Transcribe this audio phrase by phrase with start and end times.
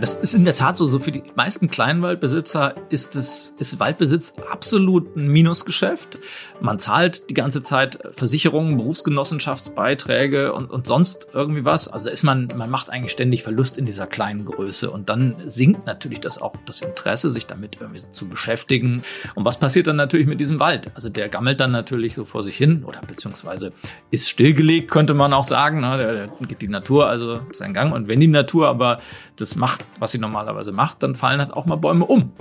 [0.00, 0.86] Das ist in der Tat so.
[0.86, 6.18] So für die meisten Kleinwaldbesitzer ist es, ist Waldbesitz absolut ein Minusgeschäft.
[6.60, 11.88] Man zahlt die ganze Zeit Versicherungen, Berufsgenossenschaftsbeiträge und, und sonst irgendwie was.
[11.88, 15.36] Also da ist man, man macht eigentlich ständig Verlust in dieser kleinen Größe und dann
[15.46, 19.02] sinkt natürlich das auch das Interesse, sich damit irgendwie zu beschäftigen.
[19.34, 20.90] Und was passiert dann natürlich mit diesem Wald?
[20.94, 23.72] Also der gammelt dann natürlich so vor sich hin oder beziehungsweise
[24.10, 25.80] ist stillgelegt, könnte man auch sagen.
[25.80, 25.96] Ne?
[25.96, 27.92] Der, der geht die Natur also seinen Gang.
[27.92, 29.00] Und wenn die Natur aber
[29.36, 32.32] das macht, was sie normalerweise macht, dann fallen halt auch mal Bäume um.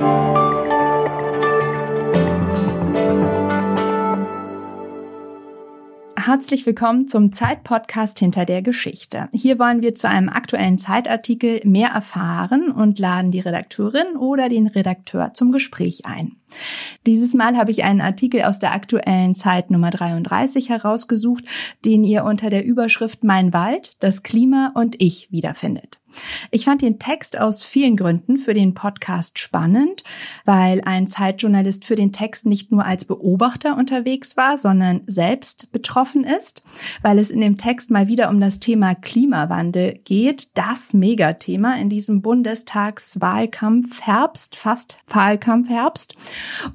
[6.27, 9.29] Herzlich willkommen zum Zeitpodcast hinter der Geschichte.
[9.31, 14.67] Hier wollen wir zu einem aktuellen Zeitartikel mehr erfahren und laden die Redakteurin oder den
[14.67, 16.35] Redakteur zum Gespräch ein.
[17.05, 21.45] Dieses Mal habe ich einen Artikel aus der aktuellen Zeit Nummer 33 herausgesucht,
[21.85, 25.99] den ihr unter der Überschrift Mein Wald, das Klima und ich wiederfindet.
[26.51, 30.04] Ich fand den Text aus vielen Gründen für den Podcast spannend,
[30.45, 36.23] weil ein Zeitjournalist für den Text nicht nur als Beobachter unterwegs war, sondern selbst betroffen
[36.23, 36.63] ist,
[37.01, 41.89] weil es in dem Text mal wieder um das Thema Klimawandel geht, das Megathema in
[41.89, 46.15] diesem Bundestagswahlkampf Herbst, fast Wahlkampf Herbst.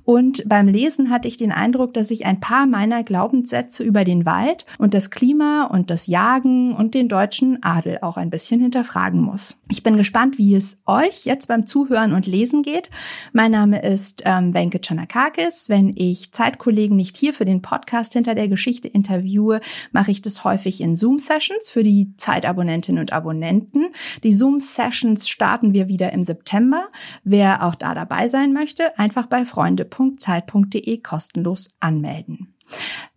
[0.04, 4.24] Und beim Lesen hatte ich den Eindruck, dass ich ein paar meiner Glaubenssätze über den
[4.24, 9.20] Wald und das Klima und das Jagen und den deutschen Adel auch ein bisschen hinterfragen
[9.20, 9.58] muss.
[9.70, 12.90] Ich bin gespannt, wie es euch jetzt beim Zuhören und Lesen geht.
[13.32, 15.68] Mein Name ist ähm, Wenke Chanakakis.
[15.68, 19.60] Wenn ich Zeitkollegen nicht hier für den Podcast hinter der Geschichte interviewe,
[19.92, 23.86] mache ich das häufig in Zoom-Sessions für die Zeitabonnentinnen und Abonnenten.
[24.22, 26.88] Die Zoom-Sessions starten wir wieder im September.
[27.24, 32.54] Wer auch da dabei sein möchte, einfach bei freunde.zeit.de kostenlos anmelden.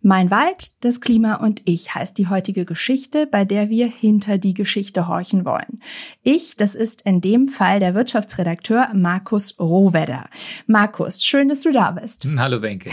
[0.02, 4.52] Mein Wald, das Klima und ich heißt die heutige Geschichte, bei der wir hinter die
[4.52, 5.80] Geschichte horchen wollen.
[6.22, 10.28] Ich, das ist in dem Fall der Wirtschaftsredakteur Markus Rohwedder.
[10.66, 12.28] Markus, schön, dass du da bist.
[12.36, 12.90] Hallo Wenke.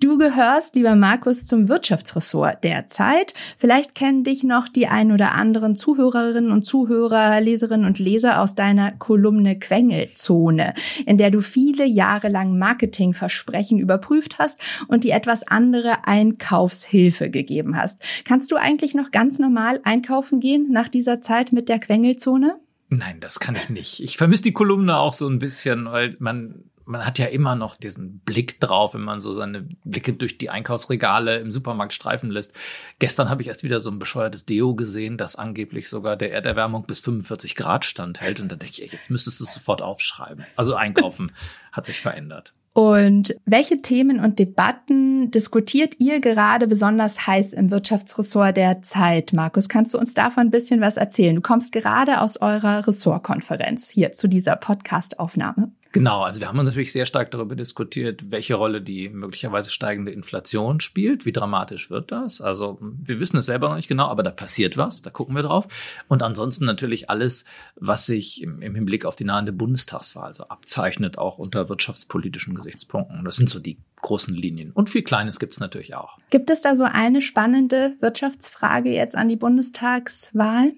[0.00, 3.34] Du gehörst, lieber Markus, zum Wirtschaftsressort der Zeit.
[3.58, 8.54] Vielleicht kennen dich noch die ein oder anderen Zuhörerinnen und Zuhörer, Leserinnen und Leser aus
[8.54, 10.74] deiner Kolumne Quengelzone,
[11.06, 17.76] in der du viele Jahre lang Marketingversprechen überprüft hast und die etwas andere Einkaufshilfe gegeben
[17.76, 18.02] hast.
[18.24, 22.58] Kannst du eigentlich noch ganz normal einkaufen gehen nach dieser Zeit mit der Quengelzone?
[22.88, 24.00] Nein, das kann ich nicht.
[24.00, 27.76] Ich vermisse die Kolumne auch so ein bisschen, weil man man hat ja immer noch
[27.76, 32.52] diesen Blick drauf, wenn man so seine Blicke durch die Einkaufsregale im Supermarkt streifen lässt.
[32.98, 36.84] Gestern habe ich erst wieder so ein bescheuertes Deo gesehen, das angeblich sogar der Erderwärmung
[36.84, 38.40] bis 45 Grad standhält.
[38.40, 40.44] Und da denke ich, jetzt müsstest du es sofort aufschreiben.
[40.56, 41.32] Also einkaufen
[41.72, 42.54] hat sich verändert.
[42.74, 49.32] Und welche Themen und Debatten diskutiert ihr gerade besonders heiß im Wirtschaftsressort der Zeit?
[49.32, 51.36] Markus, kannst du uns davon ein bisschen was erzählen?
[51.36, 55.70] Du kommst gerade aus eurer Ressortkonferenz hier zu dieser Podcast-Aufnahme.
[55.94, 60.80] Genau, also wir haben natürlich sehr stark darüber diskutiert, welche Rolle die möglicherweise steigende Inflation
[60.80, 61.24] spielt.
[61.24, 62.40] Wie dramatisch wird das?
[62.40, 65.44] Also wir wissen es selber noch nicht genau, aber da passiert was, da gucken wir
[65.44, 65.68] drauf.
[66.08, 67.44] Und ansonsten natürlich alles,
[67.76, 73.24] was sich im, im Hinblick auf die nahende Bundestagswahl so abzeichnet, auch unter wirtschaftspolitischen Gesichtspunkten.
[73.24, 74.72] Das sind so die großen Linien.
[74.72, 76.18] Und viel Kleines gibt es natürlich auch.
[76.28, 80.72] Gibt es da so eine spannende Wirtschaftsfrage jetzt an die Bundestagswahl?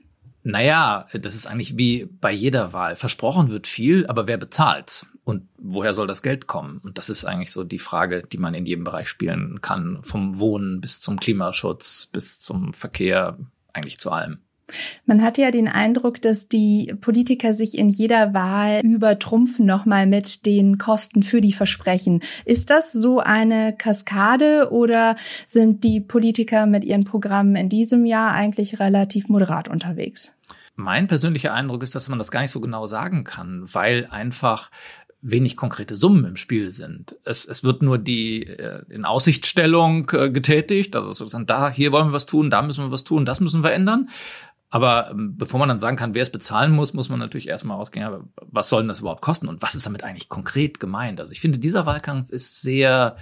[0.48, 2.94] Naja, das ist eigentlich wie bei jeder Wahl.
[2.94, 5.12] Versprochen wird viel, aber wer bezahlt's?
[5.24, 6.78] Und woher soll das Geld kommen?
[6.84, 9.98] Und das ist eigentlich so die Frage, die man in jedem Bereich spielen kann.
[10.02, 13.36] Vom Wohnen bis zum Klimaschutz, bis zum Verkehr,
[13.72, 14.38] eigentlich zu allem.
[15.04, 20.44] Man hat ja den Eindruck, dass die Politiker sich in jeder Wahl übertrumpfen nochmal mit
[20.46, 22.22] den Kosten für die Versprechen.
[22.44, 25.16] Ist das so eine Kaskade oder
[25.46, 30.36] sind die Politiker mit ihren Programmen in diesem Jahr eigentlich relativ moderat unterwegs?
[30.74, 34.70] Mein persönlicher Eindruck ist, dass man das gar nicht so genau sagen kann, weil einfach
[35.22, 37.16] wenig konkrete Summen im Spiel sind.
[37.24, 42.08] Es, es wird nur die äh, in Aussichtstellung äh, getätigt, also sozusagen da, hier wollen
[42.08, 44.08] wir was tun, da müssen wir was tun, das müssen wir ändern.
[44.68, 47.78] Aber ähm, bevor man dann sagen kann, wer es bezahlen muss, muss man natürlich erstmal
[47.78, 51.20] ausgehen, was soll denn das überhaupt kosten und was ist damit eigentlich konkret gemeint?
[51.20, 53.16] Also ich finde, dieser Wahlkampf ist sehr,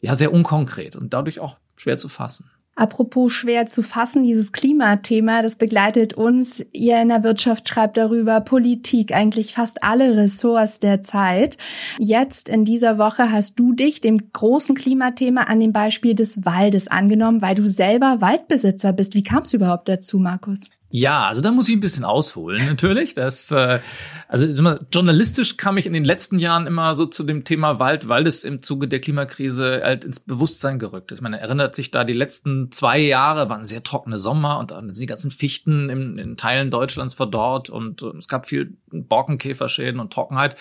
[0.00, 2.50] ja, sehr unkonkret und dadurch auch schwer zu fassen.
[2.76, 6.64] Apropos schwer zu fassen, dieses Klimathema, das begleitet uns.
[6.72, 11.56] Ihr in der Wirtschaft schreibt darüber, Politik, eigentlich fast alle Ressorts der Zeit.
[11.98, 16.88] Jetzt in dieser Woche hast du dich dem großen Klimathema an dem Beispiel des Waldes
[16.88, 19.14] angenommen, weil du selber Waldbesitzer bist.
[19.14, 20.68] Wie kam es überhaupt dazu, Markus?
[20.88, 23.14] Ja, also da muss ich ein bisschen ausholen, natürlich.
[23.14, 23.80] Das, äh,
[24.28, 24.46] also
[24.92, 28.44] journalistisch kam ich in den letzten Jahren immer so zu dem Thema Wald, weil es
[28.44, 31.20] im Zuge der Klimakrise halt ins Bewusstsein gerückt ist.
[31.20, 35.02] Man erinnert sich da, die letzten zwei Jahre waren sehr trockene Sommer und dann sind
[35.02, 40.56] die ganzen Fichten in, in Teilen Deutschlands verdorrt und es gab viel Borkenkäferschäden und Trockenheit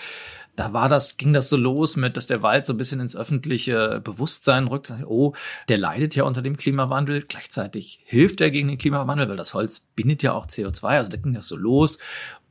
[0.56, 3.16] da war das, ging das so los mit, dass der Wald so ein bisschen ins
[3.16, 4.94] öffentliche Bewusstsein rückt.
[5.06, 5.34] Oh,
[5.68, 7.24] der leidet ja unter dem Klimawandel.
[7.28, 10.84] Gleichzeitig hilft er gegen den Klimawandel, weil das Holz bindet ja auch CO2.
[10.86, 11.98] Also da ging das so los.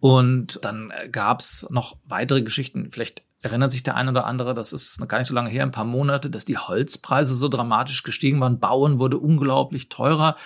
[0.00, 2.90] Und dann gab's noch weitere Geschichten.
[2.90, 5.62] Vielleicht erinnert sich der ein oder andere, das ist noch gar nicht so lange her,
[5.62, 8.58] ein paar Monate, dass die Holzpreise so dramatisch gestiegen waren.
[8.58, 10.36] Bauen wurde unglaublich teurer.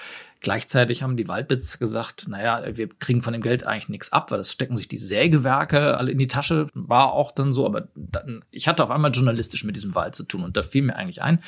[0.40, 4.38] Gleichzeitig haben die Waldbesitzer gesagt, naja, wir kriegen von dem Geld eigentlich nichts ab, weil
[4.38, 6.68] das stecken sich die Sägewerke alle in die Tasche.
[6.74, 10.22] War auch dann so, aber dann, ich hatte auf einmal journalistisch mit diesem Wald zu
[10.22, 11.40] tun und da fiel mir eigentlich ein,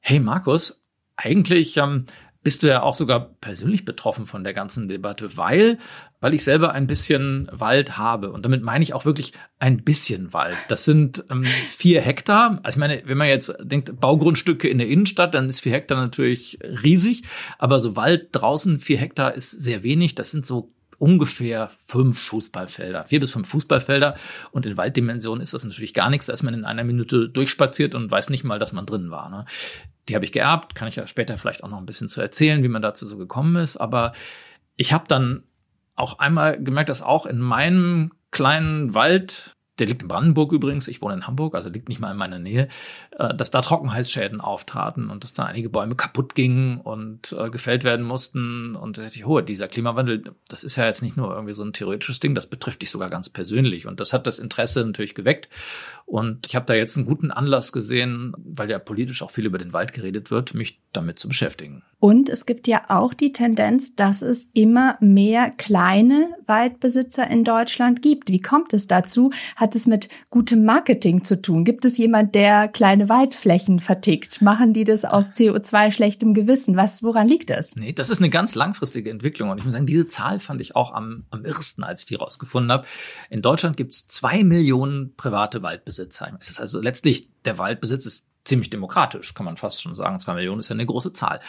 [0.00, 0.84] hey Markus,
[1.16, 2.06] eigentlich ähm,
[2.42, 5.78] bist du ja auch sogar persönlich betroffen von der ganzen Debatte, weil,
[6.20, 8.32] weil ich selber ein bisschen Wald habe.
[8.32, 10.56] Und damit meine ich auch wirklich ein bisschen Wald.
[10.68, 12.60] Das sind ähm, vier Hektar.
[12.62, 15.98] Also ich meine, wenn man jetzt denkt, Baugrundstücke in der Innenstadt, dann ist vier Hektar
[15.98, 17.24] natürlich riesig.
[17.58, 20.14] Aber so Wald draußen, vier Hektar ist sehr wenig.
[20.14, 24.16] Das sind so ungefähr fünf Fußballfelder, vier bis fünf Fußballfelder.
[24.52, 26.26] Und in Walddimensionen ist das natürlich gar nichts.
[26.26, 29.30] Da ist man in einer Minute durchspaziert und weiß nicht mal, dass man drin war.
[29.30, 29.46] Ne?
[30.08, 32.62] Die habe ich geerbt, kann ich ja später vielleicht auch noch ein bisschen zu erzählen,
[32.62, 33.78] wie man dazu so gekommen ist.
[33.78, 34.12] Aber
[34.76, 35.42] ich habe dann
[35.96, 41.02] auch einmal gemerkt, dass auch in meinem kleinen Wald der liegt in Brandenburg übrigens, ich
[41.02, 42.68] wohne in Hamburg, also liegt nicht mal in meiner Nähe,
[43.18, 47.82] äh, dass da Trockenheitsschäden auftraten und dass da einige Bäume kaputt gingen und äh, gefällt
[47.82, 48.76] werden mussten.
[48.76, 51.64] Und da dachte ich, oh, dieser Klimawandel, das ist ja jetzt nicht nur irgendwie so
[51.64, 53.86] ein theoretisches Ding, das betrifft dich sogar ganz persönlich.
[53.86, 55.48] Und das hat das Interesse natürlich geweckt.
[56.06, 59.58] Und ich habe da jetzt einen guten Anlass gesehen, weil ja politisch auch viel über
[59.58, 61.82] den Wald geredet wird, mich damit zu beschäftigen.
[62.00, 68.02] Und es gibt ja auch die Tendenz, dass es immer mehr kleine Waldbesitzer in Deutschland
[68.02, 68.30] gibt.
[68.30, 69.30] Wie kommt es dazu?
[69.54, 71.64] Hat es mit gutem Marketing zu tun?
[71.64, 74.42] Gibt es jemand, der kleine Waldflächen vertickt?
[74.42, 76.76] Machen die das aus CO2 schlechtem Gewissen?
[76.76, 77.76] Was, woran liegt das?
[77.76, 79.50] Nee, das ist eine ganz langfristige Entwicklung.
[79.50, 82.14] Und ich muss sagen, diese Zahl fand ich auch am, am irrsten, als ich die
[82.16, 82.86] rausgefunden habe.
[83.28, 86.36] In Deutschland gibt es zwei Millionen private Waldbesitzer.
[86.40, 90.18] Es ist also letztlich, der Waldbesitz ist ziemlich demokratisch, kann man fast schon sagen.
[90.20, 91.40] Zwei Millionen ist ja eine große Zahl.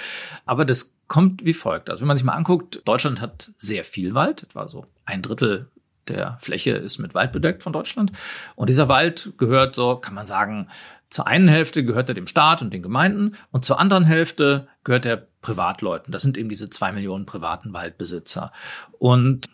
[0.46, 1.90] Aber das kommt wie folgt.
[1.90, 5.68] Also wenn man sich mal anguckt, Deutschland hat sehr viel Wald, etwa so ein Drittel
[6.08, 8.12] der Fläche ist mit Wald bedeckt von Deutschland.
[8.56, 10.68] Und dieser Wald gehört so, kann man sagen,
[11.10, 15.06] zur einen Hälfte gehört er dem Staat und den Gemeinden und zur anderen Hälfte gehört
[15.06, 16.12] er Privatleuten.
[16.12, 18.52] Das sind eben diese zwei Millionen privaten Waldbesitzer.
[18.98, 19.50] Und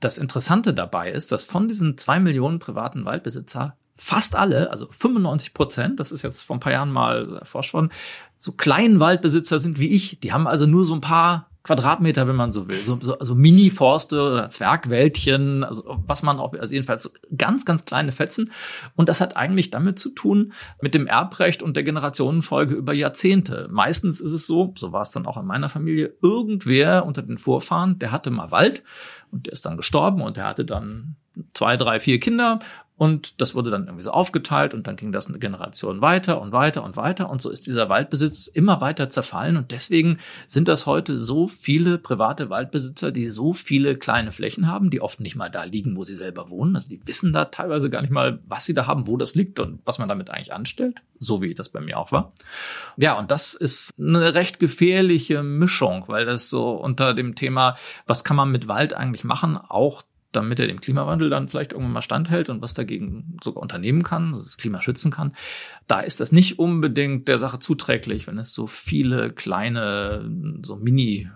[0.00, 5.54] das Interessante dabei ist, dass von diesen zwei Millionen privaten Waldbesitzer fast alle, also 95
[5.54, 7.90] Prozent, das ist jetzt vor ein paar Jahren mal erforscht worden,
[8.38, 10.20] so kleinen Waldbesitzer sind wie ich.
[10.20, 13.34] Die haben also nur so ein paar Quadratmeter, wenn man so will, so, so also
[13.34, 18.52] Mini-Forste oder Zwergwäldchen, also was man auch, also jedenfalls ganz, ganz kleine Fetzen.
[18.94, 23.68] Und das hat eigentlich damit zu tun mit dem Erbrecht und der Generationenfolge über Jahrzehnte.
[23.68, 27.36] Meistens ist es so, so war es dann auch in meiner Familie, irgendwer unter den
[27.36, 28.84] Vorfahren, der hatte mal Wald
[29.32, 31.16] und der ist dann gestorben und der hatte dann
[31.52, 32.60] zwei, drei, vier Kinder
[32.98, 36.52] und das wurde dann irgendwie so aufgeteilt und dann ging das eine Generation weiter und
[36.52, 37.28] weiter und weiter.
[37.28, 39.58] Und so ist dieser Waldbesitz immer weiter zerfallen.
[39.58, 44.88] Und deswegen sind das heute so viele private Waldbesitzer, die so viele kleine Flächen haben,
[44.88, 46.74] die oft nicht mal da liegen, wo sie selber wohnen.
[46.74, 49.60] Also die wissen da teilweise gar nicht mal, was sie da haben, wo das liegt
[49.60, 50.96] und was man damit eigentlich anstellt.
[51.18, 52.32] So wie das bei mir auch war.
[52.96, 58.24] Ja, und das ist eine recht gefährliche Mischung, weil das so unter dem Thema, was
[58.24, 60.02] kann man mit Wald eigentlich machen, auch
[60.36, 64.40] damit er dem Klimawandel dann vielleicht irgendwann mal standhält und was dagegen sogar unternehmen kann,
[64.44, 65.32] das Klima schützen kann.
[65.86, 70.28] Da ist das nicht unbedingt der Sache zuträglich, wenn es so viele kleine,
[70.62, 71.28] so Mini,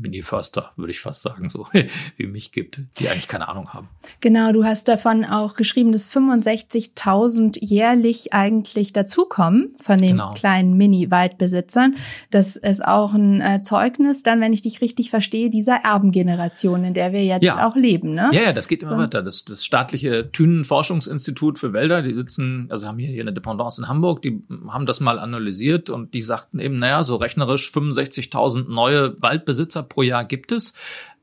[0.00, 1.66] Mini-Förster, würde ich fast sagen, so
[2.16, 3.88] wie mich gibt, die eigentlich keine Ahnung haben.
[4.20, 10.32] Genau, du hast davon auch geschrieben, dass 65.000 jährlich eigentlich dazukommen von den genau.
[10.32, 11.96] kleinen Mini-Waldbesitzern.
[12.30, 16.94] Das ist auch ein äh, Zeugnis, dann, wenn ich dich richtig verstehe, dieser Erbengeneration, in
[16.94, 17.66] der wir jetzt ja.
[17.66, 18.14] auch leben.
[18.14, 18.29] Ne?
[18.32, 19.22] Ja, ja, das geht immer Sonst weiter.
[19.22, 23.88] Das, das staatliche Thünen-Forschungsinstitut für Wälder, die sitzen, also haben hier, hier eine Dependance in
[23.88, 29.20] Hamburg, die haben das mal analysiert und die sagten eben, naja, so rechnerisch 65.000 neue
[29.20, 30.74] Waldbesitzer pro Jahr gibt es.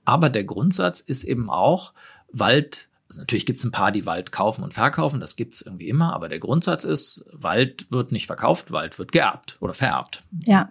[0.05, 1.93] Aber der Grundsatz ist eben auch,
[2.31, 5.87] Wald also natürlich gibt es ein paar, die Wald kaufen und verkaufen, das gibt's irgendwie
[5.87, 10.23] immer, aber der Grundsatz ist, Wald wird nicht verkauft, Wald wird geerbt oder vererbt.
[10.45, 10.69] Ja.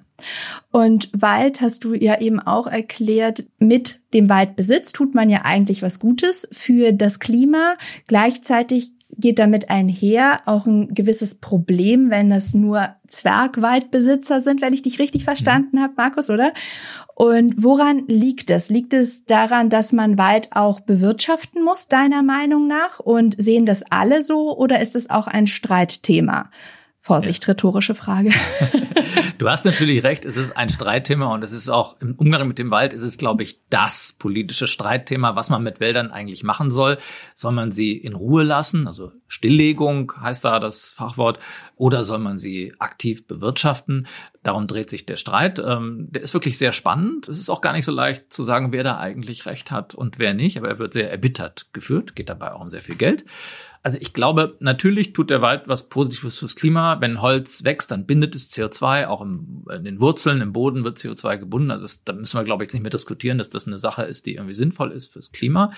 [0.71, 5.83] Und Wald hast du ja eben auch erklärt, mit dem Waldbesitz tut man ja eigentlich
[5.83, 7.77] was Gutes für das Klima.
[8.07, 14.83] Gleichzeitig geht damit einher auch ein gewisses Problem, wenn das nur Zwergwaldbesitzer sind, wenn ich
[14.83, 15.83] dich richtig verstanden mhm.
[15.83, 16.53] habe, Markus, oder?
[17.15, 18.69] Und woran liegt es?
[18.69, 23.01] Liegt es daran, dass man Wald auch bewirtschaften muss, deiner Meinung nach?
[23.01, 26.51] Und sehen das alle so oder ist es auch ein Streitthema?
[27.07, 27.53] Vorsicht, ja.
[27.53, 28.33] rhetorische Frage.
[29.39, 32.59] du hast natürlich recht, es ist ein Streitthema und es ist auch im Umgang mit
[32.59, 36.73] dem Wald ist es, glaube ich, das politische Streitthema, was man mit Wäldern eigentlich machen
[36.73, 36.99] soll.
[37.33, 41.39] Soll man sie in Ruhe lassen, also Stilllegung heißt da das Fachwort,
[41.77, 44.09] oder soll man sie aktiv bewirtschaften?
[44.47, 45.59] Darum dreht sich der Streit.
[45.59, 47.29] Ähm, der ist wirklich sehr spannend.
[47.29, 50.21] Es ist auch gar nicht so leicht zu sagen, wer da eigentlich recht hat und
[50.21, 53.25] wer nicht, aber er wird sehr erbittert geführt, geht dabei auch um sehr viel Geld.
[53.87, 57.01] Also ich glaube, natürlich tut der Wald was Positives fürs Klima.
[57.01, 59.07] Wenn Holz wächst, dann bindet es CO2.
[59.07, 61.71] Auch im, in den Wurzeln, im Boden wird CO2 gebunden.
[61.71, 64.03] Also das, da müssen wir, glaube ich, jetzt nicht mehr diskutieren, dass das eine Sache
[64.03, 65.71] ist, die irgendwie sinnvoll ist fürs Klima.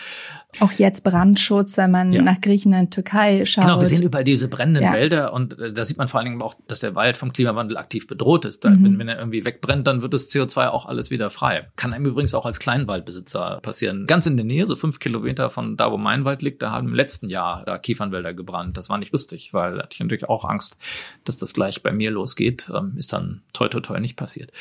[0.61, 2.23] Auch jetzt Brandschutz, wenn man ja.
[2.23, 3.65] nach Griechenland, Türkei schaut.
[3.65, 4.95] Genau, wir sehen überall diese brennenden ja.
[4.95, 7.77] Wälder und äh, da sieht man vor allen Dingen auch, dass der Wald vom Klimawandel
[7.77, 8.58] aktiv bedroht ist.
[8.61, 8.85] Da, mhm.
[8.85, 11.69] wenn, wenn er irgendwie wegbrennt, dann wird das CO2 auch alles wieder frei.
[11.77, 14.07] Kann einem übrigens auch als Kleinwaldbesitzer passieren.
[14.07, 16.89] Ganz in der Nähe, so fünf Kilometer von da, wo mein Wald liegt, da haben
[16.89, 20.29] im letzten Jahr da Kiefernwälder gebrannt das war nicht lustig, weil da hatte ich natürlich
[20.29, 20.77] auch Angst,
[21.25, 22.71] dass das gleich bei mir losgeht.
[22.75, 24.53] Ähm, ist dann toi toi toi nicht passiert.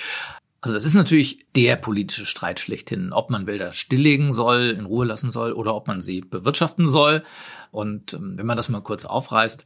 [0.59, 5.05] Also das ist natürlich der politische Streit schlechthin, ob man Wälder stilllegen soll, in Ruhe
[5.05, 7.23] lassen soll oder ob man sie bewirtschaften soll.
[7.69, 9.65] Und ähm, wenn man das mal kurz aufreißt,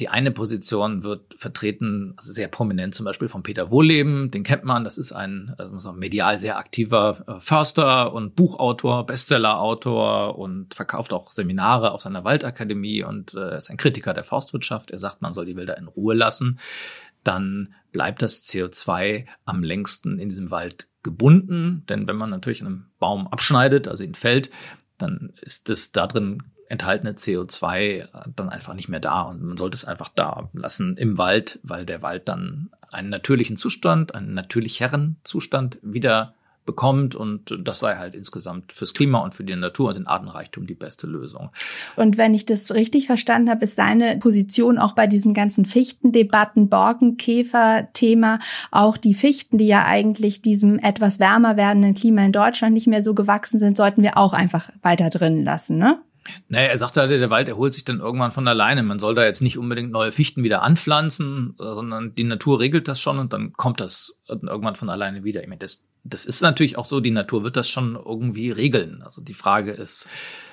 [0.00, 4.64] die eine Position wird vertreten, also sehr prominent zum Beispiel von Peter Wohleben, den kennt
[4.64, 11.12] man, das ist ein also medial sehr aktiver äh, Förster und Buchautor, Bestsellerautor und verkauft
[11.12, 13.04] auch Seminare auf seiner Waldakademie.
[13.04, 14.90] Und äh, ist ein Kritiker der Forstwirtschaft.
[14.90, 16.58] Er sagt, man soll die Wälder in Ruhe lassen
[17.24, 21.84] dann bleibt das CO2 am längsten in diesem Wald gebunden.
[21.88, 24.50] Denn wenn man natürlich einen Baum abschneidet, also ihn fällt,
[24.98, 29.74] dann ist das da drin enthaltene CO2 dann einfach nicht mehr da und man sollte
[29.74, 35.16] es einfach da lassen im Wald, weil der Wald dann einen natürlichen Zustand, einen natürlicheren
[35.22, 39.96] Zustand wieder bekommt und das sei halt insgesamt fürs Klima und für die Natur und
[39.96, 41.50] den Artenreichtum die beste Lösung.
[41.96, 46.68] Und wenn ich das richtig verstanden habe, ist seine Position auch bei diesen ganzen Fichtendebatten,
[46.68, 48.38] Borkenkäfer-Thema,
[48.70, 53.02] auch die Fichten, die ja eigentlich diesem etwas wärmer werdenden Klima in Deutschland nicht mehr
[53.02, 56.00] so gewachsen sind, sollten wir auch einfach weiter drin lassen, ne?
[56.48, 58.84] Naja, er sagt halt, der Wald erholt sich dann irgendwann von alleine.
[58.84, 63.00] Man soll da jetzt nicht unbedingt neue Fichten wieder anpflanzen, sondern die Natur regelt das
[63.00, 65.42] schon und dann kommt das irgendwann von alleine wieder.
[65.42, 69.02] Ich meine, das das ist natürlich auch so, die Natur wird das schon irgendwie regeln.
[69.02, 70.08] Also die Frage ist,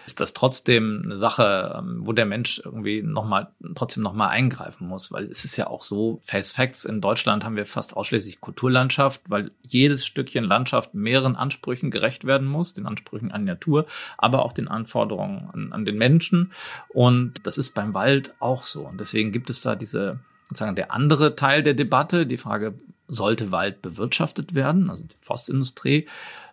[0.06, 5.12] ist das trotzdem eine Sache, ähm, wo der Mensch irgendwie nochmal, trotzdem nochmal eingreifen muss?
[5.12, 9.22] Weil es ist ja auch so, Face Facts, in Deutschland haben wir fast ausschließlich Kulturlandschaft,
[9.28, 13.88] weil jedes Stückchen Landschaft mehreren Ansprüchen gerecht werden muss, den Ansprüchen an die Natur,
[14.18, 16.52] aber auch den Anforderungen an, an den Menschen.
[16.90, 18.88] Und das ist beim Wald auch so.
[18.88, 22.74] Und deswegen gibt es da diese, sozusagen der andere Teil der Debatte, die Frage,
[23.08, 26.08] sollte Wald bewirtschaftet werden, also die Forstindustrie.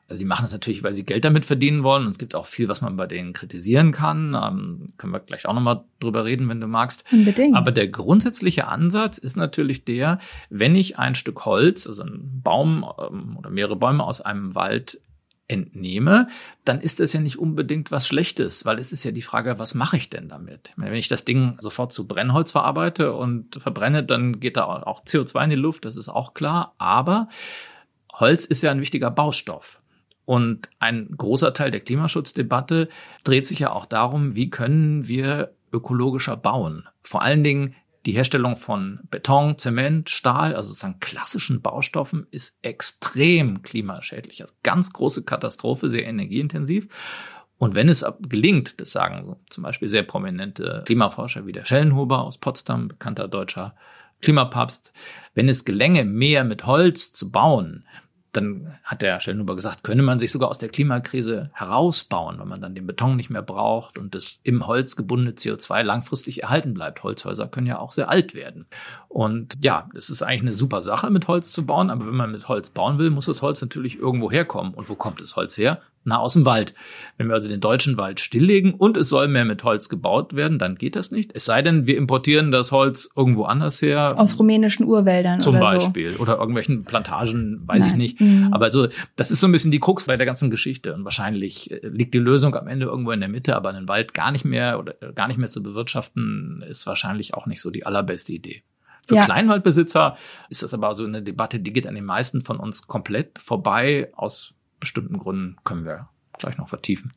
[0.09, 2.05] Also die machen es natürlich, weil sie Geld damit verdienen wollen.
[2.05, 4.37] Und es gibt auch viel, was man bei denen kritisieren kann.
[4.41, 7.05] Ähm, können wir gleich auch nochmal drüber reden, wenn du magst.
[7.11, 7.57] Unbedingt.
[7.57, 12.87] Aber der grundsätzliche Ansatz ist natürlich der, wenn ich ein Stück Holz, also einen Baum
[12.99, 15.01] ähm, oder mehrere Bäume aus einem Wald
[15.49, 16.29] entnehme,
[16.65, 19.75] dann ist das ja nicht unbedingt was Schlechtes, weil es ist ja die Frage, was
[19.75, 20.73] mache ich denn damit?
[20.77, 25.45] Wenn ich das Ding sofort zu Brennholz verarbeite und verbrenne, dann geht da auch CO2
[25.45, 27.29] in die Luft, das ist auch klar, aber
[28.13, 29.81] Holz ist ja ein wichtiger Baustoff.
[30.25, 32.89] Und ein großer Teil der Klimaschutzdebatte
[33.23, 36.89] dreht sich ja auch darum, wie können wir ökologischer bauen.
[37.03, 43.63] Vor allen Dingen die Herstellung von Beton, Zement, Stahl, also sozusagen klassischen Baustoffen, ist extrem
[43.63, 44.41] klimaschädlich.
[44.43, 46.89] Also ganz große Katastrophe, sehr energieintensiv.
[47.59, 52.39] Und wenn es gelingt, das sagen zum Beispiel sehr prominente Klimaforscher wie der Schellenhuber aus
[52.39, 53.75] Potsdam, bekannter deutscher
[54.23, 54.93] Klimapapst,
[55.35, 57.85] wenn es gelänge, mehr mit Holz zu bauen,
[58.37, 62.61] dann hat der Stellenhuber gesagt, könne man sich sogar aus der Klimakrise herausbauen, wenn man
[62.61, 67.03] dann den Beton nicht mehr braucht und das im Holz gebundene CO2 langfristig erhalten bleibt.
[67.03, 68.67] Holzhäuser können ja auch sehr alt werden.
[69.09, 72.33] Und ja, es ist eigentlich eine super Sache, mit Holz zu bauen, aber wenn man
[72.33, 74.75] mit Holz bauen will, muss das Holz natürlich irgendwo herkommen.
[74.75, 75.81] Und wo kommt das Holz her?
[76.07, 76.73] Na, aus dem Wald.
[77.19, 80.61] Wenn wir also den deutschen Wald stilllegen und es soll mehr mit Holz gebaut werden,
[80.61, 81.33] dann geht das nicht.
[81.35, 84.15] Es sei denn, wir importieren das Holz irgendwo anders her.
[84.17, 86.11] Aus rumänischen Urwäldern zum oder Beispiel.
[86.11, 86.23] So.
[86.23, 87.91] Oder irgendwelchen Plantagen, weiß Nein.
[87.91, 88.21] ich nicht.
[88.21, 88.53] Mhm.
[88.53, 88.87] Aber so,
[89.17, 90.95] das ist so ein bisschen die Krux bei der ganzen Geschichte.
[90.95, 94.15] Und wahrscheinlich äh, liegt die Lösung am Ende irgendwo in der Mitte, aber einen Wald
[94.15, 97.71] gar nicht mehr oder äh, gar nicht mehr zu bewirtschaften, ist wahrscheinlich auch nicht so
[97.71, 98.63] die allerbeste Idee.
[99.07, 99.25] Für ja.
[99.25, 100.17] Kleinwaldbesitzer
[100.51, 104.11] ist das aber so eine Debatte, die geht an den meisten von uns komplett vorbei
[104.15, 107.13] aus bestimmten Gründen können wir gleich noch vertiefen.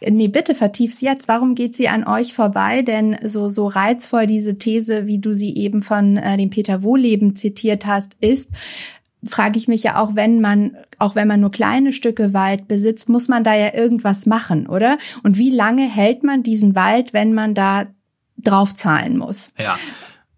[0.00, 1.28] Nee, bitte vertief's jetzt.
[1.28, 2.82] Warum geht sie an euch vorbei?
[2.82, 7.36] Denn so, so reizvoll diese These, wie du sie eben von äh, dem Peter Wohleben
[7.36, 8.52] zitiert hast, ist,
[9.24, 13.08] frage ich mich ja auch, wenn man, auch wenn man nur kleine Stücke Wald besitzt,
[13.08, 14.98] muss man da ja irgendwas machen, oder?
[15.22, 17.86] Und wie lange hält man diesen Wald, wenn man da
[18.36, 19.52] drauf zahlen muss?
[19.58, 19.78] Ja.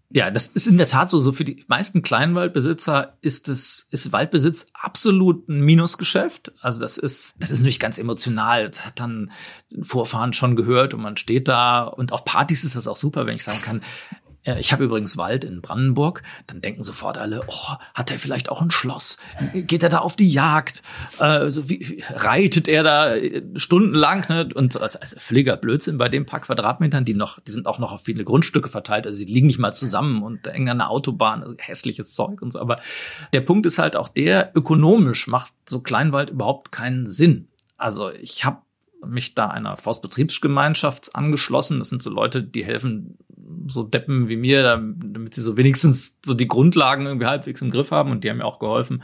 [0.09, 1.19] Ja, das ist in der Tat so.
[1.19, 6.53] So für die meisten Kleinwaldbesitzer ist es, ist Waldbesitz absolut ein Minusgeschäft.
[6.61, 8.69] Also das ist, das ist natürlich ganz emotional.
[8.69, 9.31] Das hat dann
[9.81, 13.35] Vorfahren schon gehört und man steht da und auf Partys ist das auch super, wenn
[13.35, 13.81] ich sagen kann,
[14.55, 16.23] ich habe übrigens Wald in Brandenburg.
[16.47, 19.17] Dann denken sofort alle, oh, hat er vielleicht auch ein Schloss?
[19.53, 20.83] Geht er da auf die Jagd?
[21.19, 23.15] Äh, so wie, reitet er da
[23.55, 24.25] stundenlang?
[24.29, 24.49] Ne?
[24.53, 27.91] Und also, also völliger Blödsinn bei den paar Quadratmetern, die noch, die sind auch noch
[27.91, 29.05] auf viele Grundstücke verteilt.
[29.05, 32.51] Also sie liegen nicht mal zusammen und hängen an der Autobahn, also hässliches Zeug und
[32.51, 32.59] so.
[32.59, 32.79] Aber
[33.33, 37.49] der Punkt ist halt auch der, ökonomisch macht so Kleinwald überhaupt keinen Sinn.
[37.77, 38.61] Also ich habe
[39.05, 41.79] mich da einer Forstbetriebsgemeinschaft angeschlossen.
[41.79, 43.17] Das sind so Leute, die helfen
[43.67, 47.91] so Deppen wie mir, damit sie so wenigstens so die Grundlagen irgendwie halbwegs im Griff
[47.91, 49.03] haben und die haben mir auch geholfen,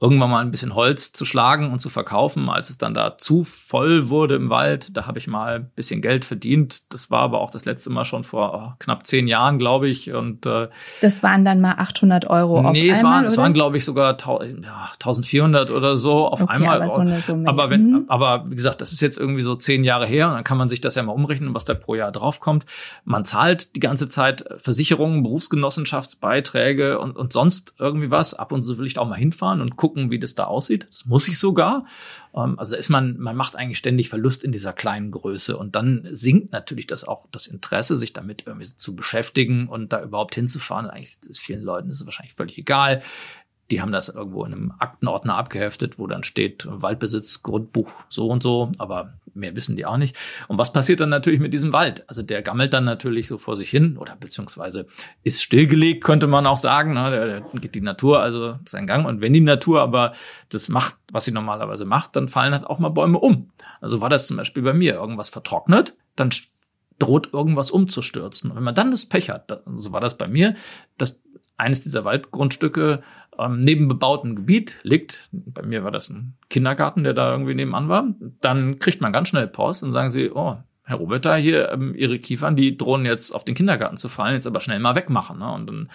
[0.00, 2.48] irgendwann mal ein bisschen Holz zu schlagen und zu verkaufen.
[2.48, 6.02] Als es dann da zu voll wurde im Wald, da habe ich mal ein bisschen
[6.02, 6.92] Geld verdient.
[6.92, 10.12] Das war aber auch das letzte Mal schon vor oh, knapp zehn Jahren, glaube ich.
[10.12, 10.68] Und äh,
[11.00, 13.84] das waren dann mal 800 Euro auf nee, es einmal, waren, es waren, glaube ich,
[13.84, 16.82] sogar ja, 1400 oder so auf okay, einmal.
[16.82, 17.48] Aber, so eine Summe.
[17.48, 18.04] aber wenn, mhm.
[18.08, 20.68] aber wie gesagt, das ist jetzt irgendwie so zehn Jahre her und dann kann man
[20.68, 22.66] sich das ja mal umrechnen, was da pro Jahr draufkommt.
[23.04, 28.34] Man zahlt die ganze Zeit Versicherungen, Berufsgenossenschaftsbeiträge und, und sonst irgendwie was.
[28.34, 30.86] Ab und zu will ich auch mal hinfahren und gucken, gucken, wie das da aussieht.
[30.90, 31.86] Das muss ich sogar.
[32.34, 35.74] Ähm, also da ist man, man macht eigentlich ständig Verlust in dieser kleinen Größe und
[35.74, 40.34] dann sinkt natürlich das auch das Interesse, sich damit irgendwie zu beschäftigen und da überhaupt
[40.34, 40.86] hinzufahren.
[40.86, 43.02] Eigentlich ist vielen Leuten ist es wahrscheinlich völlig egal.
[43.70, 48.42] Die haben das irgendwo in einem Aktenordner abgeheftet, wo dann steht Waldbesitz, Grundbuch so und
[48.42, 50.16] so, aber mehr wissen die auch nicht.
[50.48, 52.04] Und was passiert dann natürlich mit diesem Wald?
[52.08, 54.86] Also der gammelt dann natürlich so vor sich hin oder beziehungsweise
[55.22, 56.94] ist stillgelegt, könnte man auch sagen.
[56.94, 57.42] Ne?
[57.52, 59.06] Da geht die Natur also seinen Gang.
[59.06, 60.14] Und wenn die Natur aber
[60.48, 63.50] das macht, was sie normalerweise macht, dann fallen halt auch mal Bäume um.
[63.80, 64.94] Also war das zum Beispiel bei mir.
[64.94, 66.30] Irgendwas vertrocknet, dann
[66.98, 68.50] droht irgendwas umzustürzen.
[68.50, 70.56] Und wenn man dann das Pech hat, so war das bei mir,
[70.96, 71.20] dass
[71.58, 73.02] eines dieser Waldgrundstücke
[73.38, 77.88] ähm, neben bebautem Gebiet liegt, bei mir war das ein Kindergarten, der da irgendwie nebenan
[77.88, 81.94] war, dann kriegt man ganz schnell Post und sagen sie, oh, Herr Roberta, hier, ähm,
[81.94, 85.38] Ihre Kiefern, die drohen jetzt auf den Kindergarten zu fallen, jetzt aber schnell mal wegmachen.
[85.38, 85.52] Ne?
[85.52, 85.90] Und dann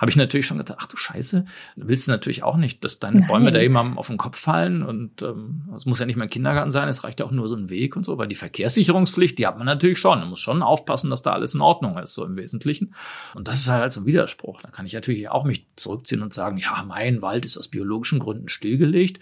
[0.00, 1.44] habe ich natürlich schon gedacht, ach du Scheiße,
[1.76, 3.28] willst du natürlich auch nicht, dass deine Nein.
[3.28, 6.30] Bäume da jemandem auf den Kopf fallen und ähm, es muss ja nicht mehr ein
[6.30, 9.38] Kindergarten sein, es reicht ja auch nur so ein Weg und so, weil die Verkehrssicherungspflicht,
[9.38, 10.20] die hat man natürlich schon.
[10.20, 12.94] Man muss schon aufpassen, dass da alles in Ordnung ist, so im Wesentlichen.
[13.34, 14.62] Und das ist halt so ein Widerspruch.
[14.62, 18.20] Da kann ich natürlich auch mich zurückziehen und sagen, ja, mein Wald ist aus biologischen
[18.20, 19.20] Gründen stillgelegt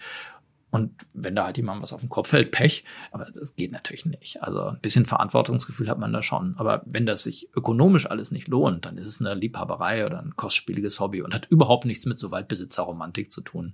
[0.71, 2.83] und wenn da halt jemand was auf den Kopf fällt, Pech.
[3.11, 4.43] Aber das geht natürlich nicht.
[4.43, 6.55] Also ein bisschen Verantwortungsgefühl hat man da schon.
[6.57, 10.35] Aber wenn das sich ökonomisch alles nicht lohnt, dann ist es eine Liebhaberei oder ein
[10.35, 13.73] kostspieliges Hobby und hat überhaupt nichts mit so Waldbesitzerromantik zu tun.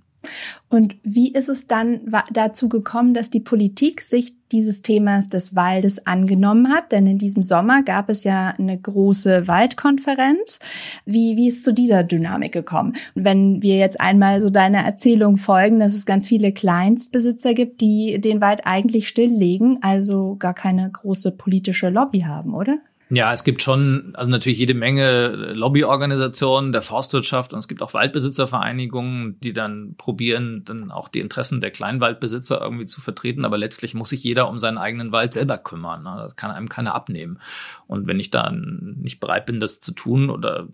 [0.68, 2.00] Und wie ist es dann
[2.32, 6.92] dazu gekommen, dass die Politik sich dieses Themas des Waldes angenommen hat?
[6.92, 10.58] Denn in diesem Sommer gab es ja eine große Waldkonferenz.
[11.04, 12.94] Wie, wie ist zu dieser Dynamik gekommen?
[13.14, 17.80] Und wenn wir jetzt einmal so deiner Erzählung folgen, dass es ganz viele Kleinstbesitzer gibt,
[17.80, 22.78] die den Wald eigentlich stilllegen, also gar keine große politische Lobby haben, oder?
[23.08, 27.94] Ja, es gibt schon, also natürlich jede Menge Lobbyorganisationen der Forstwirtschaft und es gibt auch
[27.94, 33.44] Waldbesitzervereinigungen, die dann probieren, dann auch die Interessen der Kleinwaldbesitzer irgendwie zu vertreten.
[33.44, 36.02] Aber letztlich muss sich jeder um seinen eigenen Wald selber kümmern.
[36.02, 36.16] Ne?
[36.18, 37.38] Das kann einem keiner abnehmen.
[37.86, 40.66] Und wenn ich dann nicht bereit bin, das zu tun oder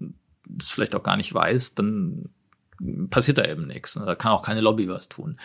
[0.46, 2.30] das vielleicht auch gar nicht weiß, dann
[3.10, 3.94] passiert da eben nichts.
[3.94, 5.38] Da kann auch keine Lobby was tun.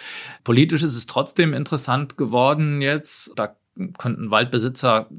[0.45, 3.33] Politisch ist es trotzdem interessant geworden jetzt.
[3.35, 3.57] Da
[3.97, 5.09] könnten Waldbesitzer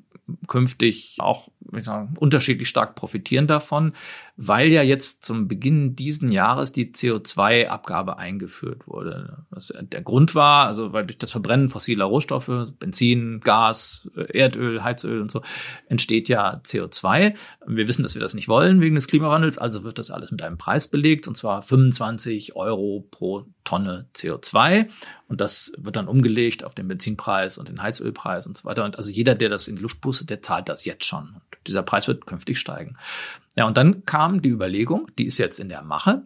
[0.47, 1.49] künftig auch
[1.81, 3.93] sagen, unterschiedlich stark profitieren davon,
[4.37, 9.45] weil ja jetzt zum Beginn diesen Jahres die CO2-Abgabe eingeführt wurde.
[9.51, 15.21] Was der Grund war, also weil durch das Verbrennen fossiler Rohstoffe, Benzin, Gas, Erdöl, Heizöl
[15.21, 15.43] und so,
[15.89, 17.35] entsteht ja CO2.
[17.67, 20.43] Wir wissen, dass wir das nicht wollen wegen des Klimawandels, also wird das alles mit
[20.43, 24.89] einem Preis belegt, und zwar 25 Euro pro Tonne CO2.
[25.29, 28.85] Und das wird dann umgelegt auf den Benzinpreis und den Heizölpreis und so weiter.
[28.85, 31.35] Und also jeder, der das in die Luft pustet, der zahlt das jetzt schon.
[31.35, 32.97] Und dieser Preis wird künftig steigen.
[33.55, 36.23] Ja, und dann kam die Überlegung, die ist jetzt in der Mache,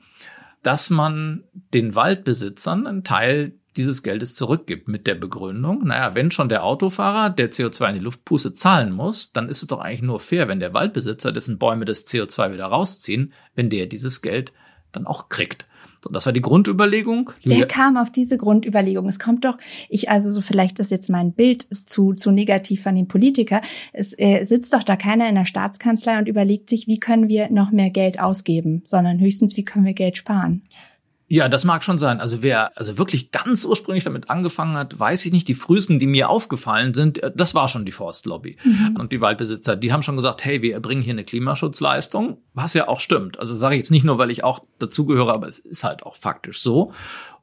[0.63, 1.43] dass man
[1.75, 7.31] den Waldbesitzern einen Teil dieses Geldes zurückgibt mit der Begründung, naja, wenn schon der Autofahrer,
[7.31, 10.47] der CO2 in die Luft pustet, zahlen muss, dann ist es doch eigentlich nur fair,
[10.47, 14.53] wenn der Waldbesitzer, dessen Bäume das CO2 wieder rausziehen, wenn der dieses Geld
[14.93, 15.67] dann auch kriegt.
[16.05, 17.31] So, das war die Grundüberlegung.
[17.45, 19.07] Wer kam auf diese Grundüberlegung?
[19.07, 19.57] Es kommt doch,
[19.89, 23.61] ich also so vielleicht ist jetzt mein Bild zu, zu negativ von dem Politiker.
[23.93, 27.51] Es äh, sitzt doch da keiner in der Staatskanzlei und überlegt sich, wie können wir
[27.51, 30.63] noch mehr Geld ausgeben, sondern höchstens, wie können wir Geld sparen.
[31.33, 32.21] Ja, das mag schon sein.
[32.21, 35.49] Also wer also wirklich ganz ursprünglich damit angefangen hat, weiß ich nicht.
[35.49, 38.97] Die frühesten, die mir aufgefallen sind, äh, das war schon die Forstlobby mhm.
[39.01, 39.75] und die Waldbesitzer.
[39.75, 43.39] Die haben schon gesagt, hey, wir erbringen hier eine Klimaschutzleistung, was ja auch stimmt.
[43.39, 46.17] Also sage ich jetzt nicht nur, weil ich auch dazugehöre, aber es ist halt auch
[46.17, 46.93] faktisch so.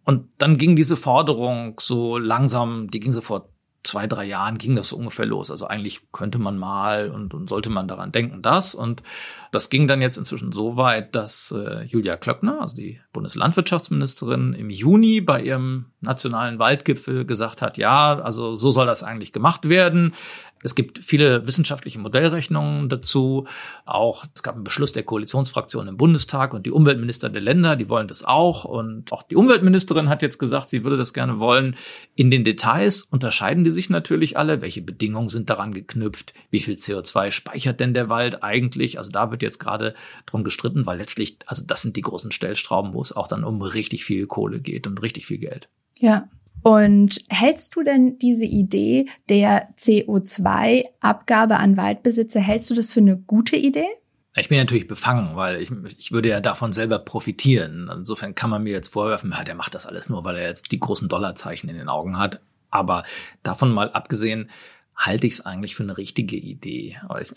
[0.04, 3.50] Und dann ging diese Forderung so langsam, die ging so vor
[3.84, 5.52] zwei, drei Jahren ging das so ungefähr los.
[5.52, 8.76] Also eigentlich könnte man mal und, und sollte man daran denken, das.
[8.76, 9.04] Und
[9.52, 14.70] das ging dann jetzt inzwischen so weit, dass äh, Julia Klöckner, also die Bundeslandwirtschaftsministerin, im
[14.70, 20.14] Juni bei ihrem nationalen Waldgipfel gesagt hat, ja, also so soll das eigentlich gemacht werden.
[20.62, 23.48] Es gibt viele wissenschaftliche Modellrechnungen dazu.
[23.86, 27.90] Auch es gab einen Beschluss der Koalitionsfraktion im Bundestag und die Umweltminister der Länder, die
[27.90, 28.66] wollen das auch.
[28.66, 31.76] Und auch die Umweltministerin hat jetzt gesagt, sie würde das gerne wollen.
[32.16, 34.62] In den Details unterscheiden die sich natürlich alle.
[34.62, 36.34] Welche Bedingungen sind daran geknüpft?
[36.50, 38.98] Wie viel CO2 speichert denn der Wald eigentlich?
[38.98, 39.96] Also da wird jetzt gerade
[40.26, 43.62] drum gestritten, weil letztlich, also das sind die großen Stellstrauben, wo es auch dann um
[43.62, 45.70] richtig viel Kohle geht und richtig viel Geld.
[45.98, 46.30] Ja,
[46.64, 53.18] und hältst du denn diese Idee der CO2-Abgabe an Waldbesitzer, hältst du das für eine
[53.18, 53.88] gute Idee?
[54.36, 57.90] Ich bin natürlich befangen, weil ich, ich würde ja davon selber profitieren.
[57.94, 60.72] Insofern kann man mir jetzt vorwerfen, ja, der macht das alles nur, weil er jetzt
[60.72, 62.40] die großen Dollarzeichen in den Augen hat.
[62.70, 63.04] Aber
[63.44, 64.50] davon mal abgesehen,
[64.96, 66.98] halte ich es eigentlich für eine richtige Idee.
[67.20, 67.34] Ich,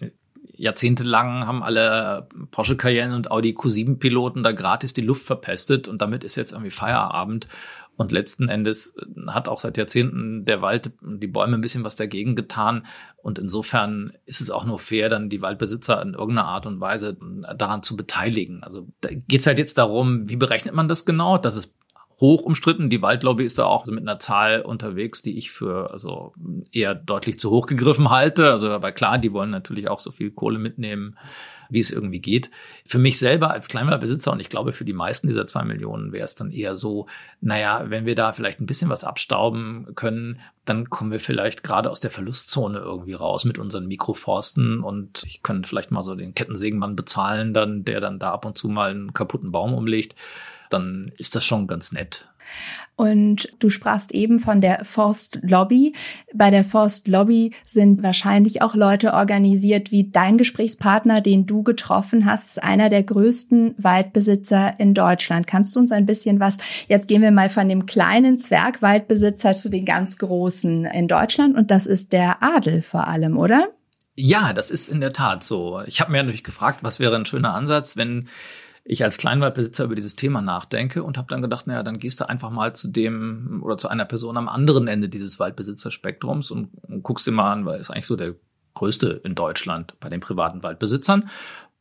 [0.57, 6.03] jahrzehntelang haben alle Porsche Cayenne und Audi Q7 Piloten da gratis die Luft verpestet und
[6.03, 7.49] damit ist jetzt irgendwie Feierabend.
[7.97, 11.97] Und letzten Endes äh, hat auch seit Jahrzehnten der Wald, die Bäume ein bisschen was
[11.97, 12.87] dagegen getan.
[13.19, 17.17] Und insofern ist es auch nur fair, dann die Waldbesitzer in irgendeiner Art und Weise
[17.47, 18.63] äh, daran zu beteiligen.
[18.63, 21.39] Also da geht es halt jetzt darum, wie berechnet man das genau?
[21.39, 21.75] Das ist
[22.23, 22.89] hoch umstritten.
[22.89, 26.33] Die Waldlobby ist da auch mit einer Zahl unterwegs, die ich für also
[26.73, 28.51] eher deutlich zu hoch gegriffen halte.
[28.51, 31.19] Also aber klar, die wollen natürlich auch so viel Kohle mitnehmen,
[31.73, 32.51] wie es irgendwie geht.
[32.85, 36.25] Für mich selber als Kleinwaldbesitzer und ich glaube für die meisten dieser zwei Millionen wäre
[36.25, 37.07] es dann eher so,
[37.41, 41.91] naja, wenn wir da vielleicht ein bisschen was abstauben können, dann kommen wir vielleicht gerade
[41.91, 46.35] aus der Verlustzone irgendwie raus mit unseren Mikroforsten und ich könnte vielleicht mal so den
[46.35, 50.15] Kettensägenmann bezahlen, dann, der dann da ab und zu mal einen kaputten Baum umlegt
[50.73, 52.29] dann ist das schon ganz nett.
[52.95, 55.95] Und du sprachst eben von der Forstlobby.
[56.35, 62.63] Bei der Forstlobby sind wahrscheinlich auch Leute organisiert wie dein Gesprächspartner, den du getroffen hast,
[62.63, 65.47] einer der größten Waldbesitzer in Deutschland.
[65.47, 69.71] Kannst du uns ein bisschen was, jetzt gehen wir mal von dem kleinen Zwergwaldbesitzer zu
[69.71, 73.69] den ganz großen in Deutschland und das ist der Adel vor allem, oder?
[74.15, 75.81] Ja, das ist in der Tat so.
[75.87, 78.29] Ich habe mir natürlich gefragt, was wäre ein schöner Ansatz, wenn
[78.85, 82.29] ich als Kleinwaldbesitzer über dieses Thema nachdenke und habe dann gedacht, naja, dann gehst du
[82.29, 87.03] einfach mal zu dem oder zu einer Person am anderen Ende dieses Waldbesitzerspektrums und, und
[87.03, 88.35] guckst dir mal an, weil ist eigentlich so der
[88.75, 91.29] größte in Deutschland bei den privaten Waldbesitzern.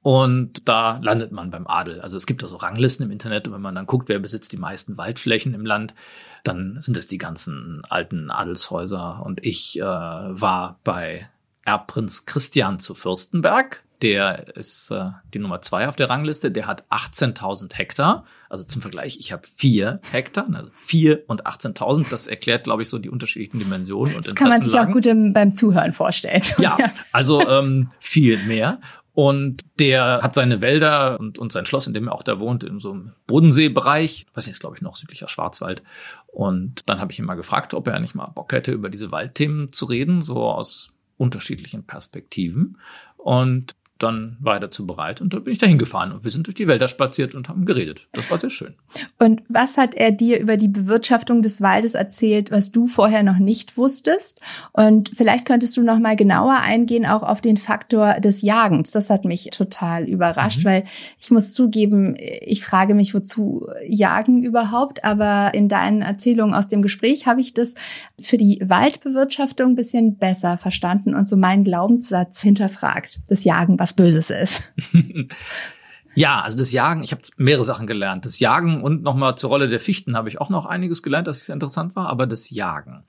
[0.04, 2.02] Und da landet man beim Adel.
[2.02, 4.58] Also es gibt also Ranglisten im Internet und wenn man dann guckt, wer besitzt die
[4.58, 5.94] meisten Waldflächen im Land,
[6.44, 9.22] dann sind es die ganzen alten Adelshäuser.
[9.24, 11.30] Und ich äh, war bei
[11.66, 16.52] Erbprinz Christian zu Fürstenberg der ist äh, die Nummer zwei auf der Rangliste.
[16.52, 18.26] Der hat 18.000 Hektar.
[18.50, 22.10] Also zum Vergleich, ich habe vier Hektar, also vier und 18.000.
[22.10, 24.16] Das erklärt, glaube ich, so die unterschiedlichen Dimensionen.
[24.16, 26.42] Das und kann man sich auch gut im, beim Zuhören vorstellen.
[26.62, 26.78] Ja,
[27.12, 28.80] also ähm, viel mehr.
[29.14, 32.64] Und der hat seine Wälder und, und sein Schloss, in dem er auch da wohnt,
[32.64, 35.82] in so einem Bodenseebereich, was jetzt glaube ich noch südlicher Schwarzwald.
[36.28, 39.12] Und dann habe ich ihn mal gefragt, ob er nicht mal Bock hätte, über diese
[39.12, 42.78] Waldthemen zu reden, so aus unterschiedlichen Perspektiven.
[43.18, 46.48] Und dann war er dazu bereit und da bin ich dahin gefahren und wir sind
[46.48, 48.08] durch die Wälder spaziert und haben geredet.
[48.14, 48.74] Das war sehr schön.
[49.20, 53.38] Und was hat er dir über die Bewirtschaftung des Waldes erzählt, was du vorher noch
[53.38, 54.42] nicht wusstest?
[54.74, 58.92] Und vielleicht könntest du noch mal genauer eingehen auch auf den Faktor des Jagens.
[58.92, 60.66] Das hat mich total überrascht, mhm.
[60.66, 60.84] weil
[61.20, 66.82] ich muss zugeben, ich frage mich, wozu Jagen überhaupt, aber in deinen Erzählungen aus dem
[66.82, 67.76] Gespräch habe ich das
[68.20, 73.20] für die Waldbewirtschaftung ein bisschen besser verstanden und so meinen Glaubenssatz hinterfragt.
[73.28, 74.74] Das Jagen, was was Böses ist.
[76.14, 78.26] Ja, also das Jagen, ich habe mehrere Sachen gelernt.
[78.26, 81.46] Das Jagen und nochmal zur Rolle der Fichten habe ich auch noch einiges gelernt, das
[81.46, 83.06] sehr interessant war, aber das Jagen.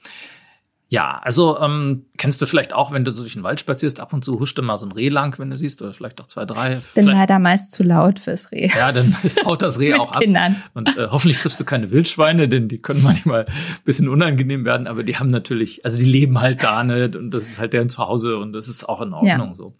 [0.93, 4.13] Ja, also ähm, kennst du vielleicht auch, wenn du so durch den Wald spazierst, ab
[4.13, 6.27] und zu huscht du mal so ein Reh lang, wenn du siehst, oder vielleicht auch
[6.27, 6.75] zwei, drei.
[6.75, 8.69] Ich bin leider meist zu laut fürs Reh.
[8.77, 10.21] Ja, dann haut das Reh auch ab.
[10.21, 10.63] Kindern.
[10.75, 13.55] Und äh, hoffentlich kriegst du keine Wildschweine, denn die können manchmal ein
[13.87, 17.45] bisschen unangenehm werden, aber die haben natürlich, also die leben halt da nicht und das
[17.45, 19.55] ist halt deren Zuhause und das ist auch in Ordnung ja.
[19.55, 19.73] so.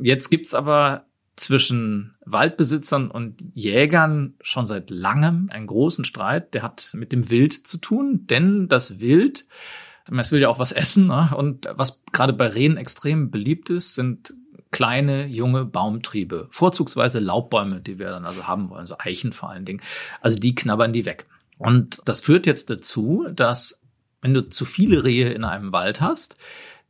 [0.00, 1.04] Jetzt gibt's aber
[1.36, 6.52] zwischen Waldbesitzern und Jägern schon seit langem einen großen Streit.
[6.54, 9.46] Der hat mit dem Wild zu tun, denn das Wild,
[10.16, 11.06] es will ja auch was essen.
[11.06, 11.30] Ne?
[11.36, 14.34] Und was gerade bei Rehen extrem beliebt ist, sind
[14.70, 19.64] kleine, junge Baumtriebe, vorzugsweise Laubbäume, die wir dann also haben wollen, so Eichen vor allen
[19.64, 19.80] Dingen.
[20.20, 21.26] Also die knabbern die weg.
[21.56, 23.80] Und das führt jetzt dazu, dass
[24.20, 26.36] wenn du zu viele Rehe in einem Wald hast,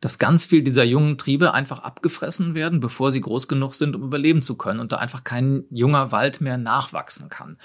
[0.01, 4.03] dass ganz viel dieser jungen Triebe einfach abgefressen werden, bevor sie groß genug sind, um
[4.05, 7.59] überleben zu können und da einfach kein junger Wald mehr nachwachsen kann.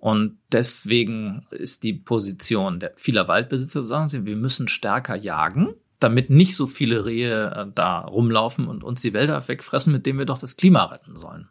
[0.00, 6.30] Und deswegen ist die Position der vieler Waldbesitzer, sagen sie, wir müssen stärker jagen damit
[6.30, 10.26] nicht so viele Rehe äh, da rumlaufen und uns die Wälder wegfressen, mit denen wir
[10.26, 11.48] doch das Klima retten sollen.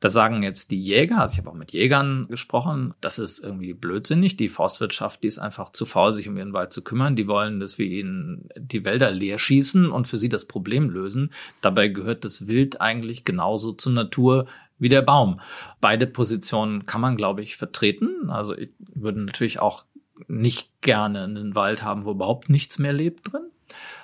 [0.00, 3.72] Da sagen jetzt die Jäger, also ich habe auch mit Jägern gesprochen, das ist irgendwie
[3.72, 4.36] blödsinnig.
[4.36, 7.16] Die Forstwirtschaft, die ist einfach zu faul, sich um ihren Wald zu kümmern.
[7.16, 11.32] Die wollen, dass wir ihnen die Wälder leer schießen und für sie das Problem lösen.
[11.62, 14.46] Dabei gehört das Wild eigentlich genauso zur Natur
[14.78, 15.40] wie der Baum.
[15.80, 18.30] Beide Positionen kann man, glaube ich, vertreten.
[18.30, 19.84] Also ich würde natürlich auch
[20.28, 23.50] nicht gerne einen Wald haben, wo überhaupt nichts mehr lebt drin.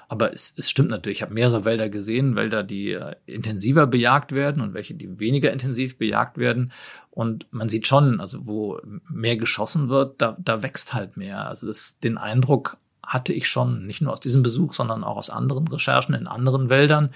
[0.09, 4.33] Aber es, es stimmt natürlich, ich habe mehrere Wälder gesehen, Wälder, die äh, intensiver bejagt
[4.33, 6.73] werden und welche, die weniger intensiv bejagt werden.
[7.11, 11.49] Und man sieht schon, also wo mehr geschossen wird, da, da wächst halt mehr.
[11.49, 15.31] Also das, den Eindruck hatte ich schon, nicht nur aus diesem Besuch, sondern auch aus
[15.31, 17.15] anderen Recherchen in anderen Wäldern.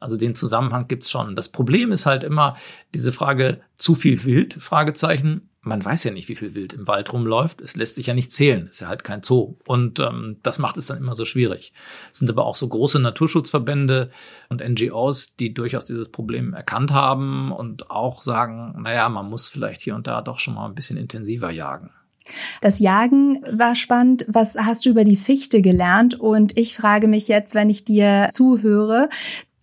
[0.00, 1.36] Also den Zusammenhang gibt's schon.
[1.36, 2.56] Das Problem ist halt immer
[2.94, 7.12] diese Frage zu viel Wild, Fragezeichen man weiß ja nicht, wie viel Wild im Wald
[7.12, 7.60] rumläuft.
[7.60, 8.68] Es lässt sich ja nicht zählen.
[8.68, 9.56] Ist ja halt kein Zoo.
[9.66, 11.72] Und ähm, das macht es dann immer so schwierig.
[12.10, 14.10] Es sind aber auch so große Naturschutzverbände
[14.48, 19.82] und NGOs, die durchaus dieses Problem erkannt haben und auch sagen, naja, man muss vielleicht
[19.82, 21.90] hier und da doch schon mal ein bisschen intensiver jagen.
[22.60, 24.24] Das Jagen war spannend.
[24.28, 26.18] Was hast du über die Fichte gelernt?
[26.18, 29.08] Und ich frage mich jetzt, wenn ich dir zuhöre,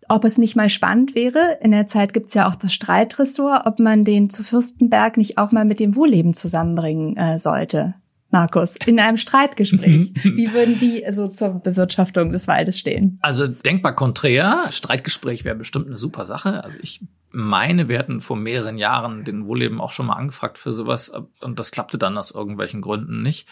[0.10, 3.80] ob es nicht mal spannend wäre, in der Zeit gibt's ja auch das Streitressort, ob
[3.80, 7.96] man den zu Fürstenberg nicht auch mal mit dem Wohlleben zusammenbringen äh, sollte.
[8.34, 10.12] Markus, in einem Streitgespräch.
[10.24, 13.20] Wie würden die so zur Bewirtschaftung des Waldes stehen?
[13.22, 14.64] Also denkbar konträr.
[14.72, 16.64] Streitgespräch wäre bestimmt eine super Sache.
[16.64, 20.74] Also ich meine, wir hatten vor mehreren Jahren den Wohlleben auch schon mal angefragt für
[20.74, 21.12] sowas
[21.42, 23.48] und das klappte dann aus irgendwelchen Gründen nicht.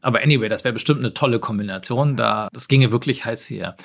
[0.00, 2.16] Aber anyway, das wäre bestimmt eine tolle Kombination.
[2.16, 3.76] Da, das ginge wirklich heiß her.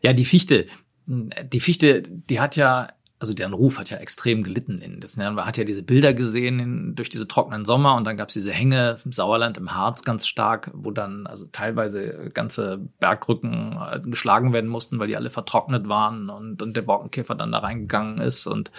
[0.00, 0.66] Ja, die Fichte
[1.06, 4.80] die Fichte, die hat ja, also deren Ruf hat ja extrem gelitten.
[4.80, 8.16] In das, man hat ja diese Bilder gesehen in, durch diese trockenen Sommer und dann
[8.16, 12.78] gab es diese Hänge im Sauerland, im Harz ganz stark, wo dann also teilweise ganze
[12.98, 17.52] Bergrücken äh, geschlagen werden mussten, weil die alle vertrocknet waren und, und der Borkenkäfer dann
[17.52, 18.70] da reingegangen ist und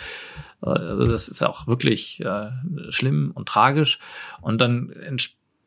[0.63, 2.49] äh, also das ist ja auch wirklich äh,
[2.89, 3.99] schlimm und tragisch.
[4.41, 4.89] Und dann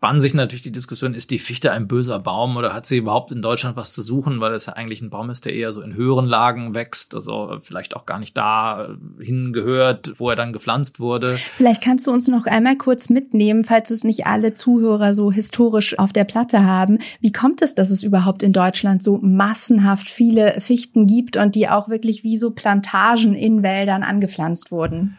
[0.05, 3.33] spann sich natürlich die Diskussion, ist die Fichte ein böser Baum oder hat sie überhaupt
[3.33, 5.81] in Deutschland was zu suchen, weil es ja eigentlich ein Baum ist, der eher so
[5.81, 11.01] in höheren Lagen wächst, also vielleicht auch gar nicht da hingehört, wo er dann gepflanzt
[11.01, 11.39] wurde.
[11.39, 15.99] Vielleicht kannst du uns noch einmal kurz mitnehmen, falls es nicht alle Zuhörer so historisch
[15.99, 16.99] auf der Platte haben.
[17.23, 21.71] Wie kommt es, dass es überhaupt in Deutschland so massenhaft viele Fichten gibt und die
[21.71, 25.17] auch wirklich wie so Plantagen in Wäldern angepflanzt wurden?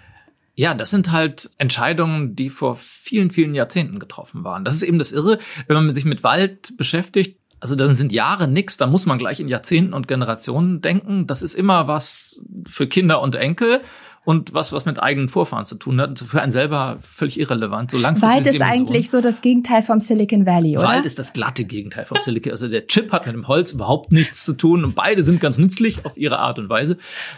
[0.56, 4.64] Ja, das sind halt Entscheidungen, die vor vielen, vielen Jahrzehnten getroffen waren.
[4.64, 7.40] Das ist eben das Irre, wenn man sich mit Wald beschäftigt.
[7.60, 11.28] Also dann sind Jahre nix, da muss man gleich in Jahrzehnten und Generationen denken.
[11.28, 13.82] Das ist immer was für Kinder und Enkel
[14.26, 16.20] und was, was mit eigenen Vorfahren zu tun hat.
[16.20, 17.92] Für einen selber völlig irrelevant.
[17.92, 20.88] So Wald ist eigentlich so das Gegenteil vom Silicon Valley, oder?
[20.88, 22.52] Wald ist das glatte Gegenteil vom Silicon.
[22.52, 25.58] Also der Chip hat mit dem Holz überhaupt nichts zu tun und beide sind ganz
[25.58, 26.98] nützlich auf ihre Art und Weise.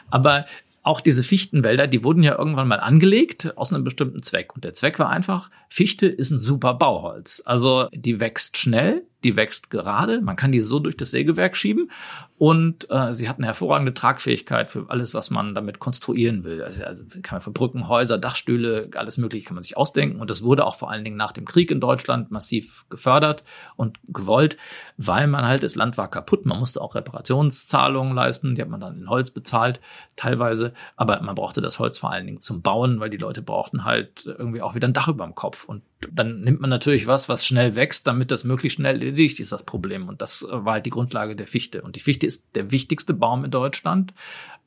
[0.10, 0.46] Aber
[0.88, 4.56] auch diese Fichtenwälder, die wurden ja irgendwann mal angelegt aus einem bestimmten Zweck.
[4.56, 7.44] Und der Zweck war einfach, Fichte ist ein super Bauholz.
[7.46, 11.90] Also die wächst schnell, die wächst gerade, man kann die so durch das Sägewerk schieben.
[12.38, 16.62] Und äh, sie hat eine hervorragende Tragfähigkeit für alles, was man damit konstruieren will.
[16.62, 20.22] Also, also kann man für Brücken, Häuser, Dachstühle, alles mögliche kann man sich ausdenken.
[20.22, 23.44] Und das wurde auch vor allen Dingen nach dem Krieg in Deutschland massiv gefördert
[23.76, 24.58] und gewollt,
[24.98, 28.82] weil man halt, das Land war kaputt, man musste auch Reparationszahlungen leisten, die hat man
[28.82, 29.80] dann in Holz bezahlt,
[30.16, 33.84] teilweise, aber man brauchte das Holz vor allen Dingen zum Bauen, weil die Leute brauchten
[33.84, 35.64] halt irgendwie auch wieder ein Dach über dem Kopf.
[35.64, 39.52] Und dann nimmt man natürlich was, was schnell wächst, damit das möglichst schnell erledigt ist,
[39.52, 40.08] das Problem.
[40.08, 41.82] Und das war halt die Grundlage der Fichte.
[41.82, 44.14] Und die Fichte ist der wichtigste Baum in Deutschland,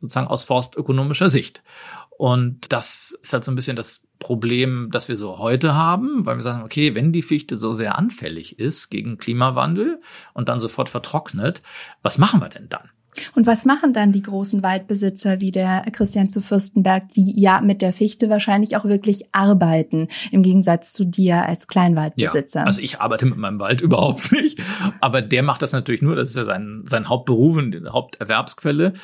[0.01, 1.63] sozusagen aus forstökonomischer Sicht.
[2.11, 6.37] Und das ist halt so ein bisschen das Problem, das wir so heute haben, weil
[6.37, 10.01] wir sagen, okay, wenn die Fichte so sehr anfällig ist gegen Klimawandel
[10.35, 11.63] und dann sofort vertrocknet,
[12.03, 12.91] was machen wir denn dann?
[13.35, 17.83] Und was machen dann die großen Waldbesitzer wie der Christian zu Fürstenberg, die ja mit
[17.83, 22.61] der Fichte wahrscheinlich auch wirklich arbeiten, im Gegensatz zu dir als Kleinwaldbesitzer?
[22.61, 24.61] Ja, also ich arbeite mit meinem Wald überhaupt nicht,
[25.01, 28.95] aber der macht das natürlich nur, das ist ja sein, sein Hauptberuf und die Haupterwerbsquelle.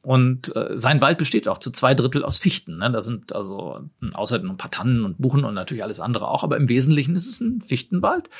[0.00, 2.78] Und äh, sein Wald besteht auch zu zwei Drittel aus Fichten.
[2.78, 2.90] Ne?
[2.90, 3.80] Da sind also
[4.14, 7.26] außerdem ein paar Tannen und Buchen und natürlich alles andere auch, aber im Wesentlichen ist
[7.26, 8.30] es ein Fichtenwald.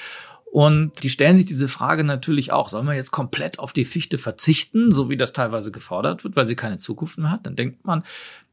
[0.59, 4.19] Und die stellen sich diese Frage natürlich auch, soll man jetzt komplett auf die Fichte
[4.19, 7.47] verzichten, so wie das teilweise gefordert wird, weil sie keine Zukunft mehr hat?
[7.47, 8.03] Dann denkt man,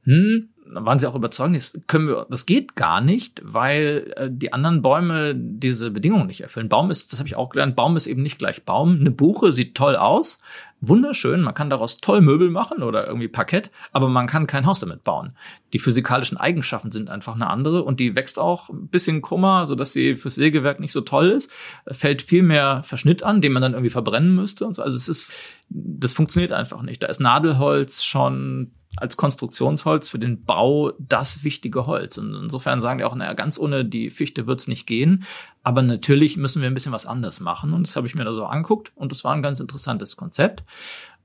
[0.04, 4.54] hm, waren sie auch überzeugt, das können wir, das geht gar nicht, weil äh, die
[4.54, 6.70] anderen Bäume diese Bedingungen nicht erfüllen.
[6.70, 8.98] Baum ist, das habe ich auch gelernt, Baum ist eben nicht gleich Baum.
[9.00, 10.40] Eine Buche sieht toll aus,
[10.82, 14.80] wunderschön, man kann daraus toll Möbel machen oder irgendwie Parkett, aber man kann kein Haus
[14.80, 15.36] damit bauen.
[15.74, 19.76] Die physikalischen Eigenschaften sind einfach eine andere und die wächst auch ein bisschen krummer, so
[19.76, 21.52] dass sie fürs Sägewerk nicht so toll ist.
[21.88, 24.82] Fällt viel mehr Verschnitt an, den man dann irgendwie verbrennen müsste und so.
[24.82, 25.34] Also es ist,
[25.70, 27.04] das funktioniert einfach nicht.
[27.04, 32.18] Da ist Nadelholz schon als Konstruktionsholz für den Bau das wichtige Holz.
[32.18, 35.24] Und insofern sagen die auch, naja, ganz ohne die Fichte wird's nicht gehen.
[35.64, 37.74] Aber natürlich müssen wir ein bisschen was anders machen.
[37.74, 38.92] Und das habe ich mir da so anguckt.
[38.96, 40.64] Und das war ein ganz interessantes Konzept,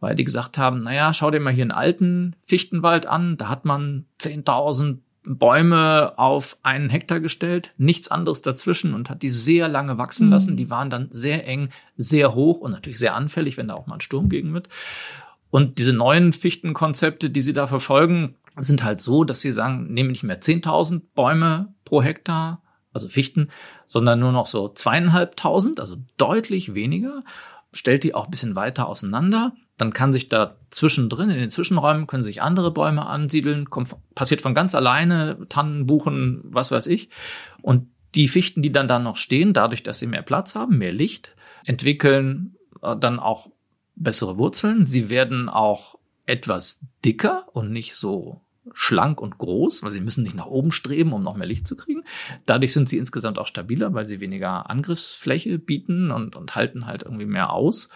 [0.00, 3.36] weil die gesagt haben, naja, schau dir mal hier einen alten Fichtenwald an.
[3.36, 9.28] Da hat man 10.000 Bäume auf einen Hektar gestellt, nichts anderes dazwischen und hat die
[9.28, 10.32] sehr lange wachsen mhm.
[10.32, 10.56] lassen.
[10.56, 13.96] Die waren dann sehr eng, sehr hoch und natürlich sehr anfällig, wenn da auch mal
[13.96, 14.68] ein Sturm gegen wird.
[15.50, 20.10] Und diese neuen Fichtenkonzepte, die sie da verfolgen, sind halt so, dass sie sagen, nehmen
[20.10, 23.50] nicht mehr 10.000 Bäume pro Hektar, also Fichten,
[23.86, 27.22] sondern nur noch so zweieinhalbtausend, also deutlich weniger,
[27.72, 29.54] stellt die auch ein bisschen weiter auseinander.
[29.76, 34.42] Dann kann sich da zwischendrin, in den Zwischenräumen, können sich andere Bäume ansiedeln, kommt, passiert
[34.42, 37.08] von ganz alleine, Tannen, Buchen, was weiß ich.
[37.62, 40.92] Und die Fichten, die dann da noch stehen, dadurch, dass sie mehr Platz haben, mehr
[40.92, 43.48] Licht, entwickeln äh, dann auch
[44.00, 44.86] bessere Wurzeln.
[44.86, 48.40] Sie werden auch etwas dicker und nicht so
[48.72, 51.76] schlank und groß, weil sie müssen nicht nach oben streben, um noch mehr Licht zu
[51.76, 52.04] kriegen.
[52.46, 57.02] Dadurch sind sie insgesamt auch stabiler, weil sie weniger Angriffsfläche bieten und, und halten halt
[57.02, 57.88] irgendwie mehr aus.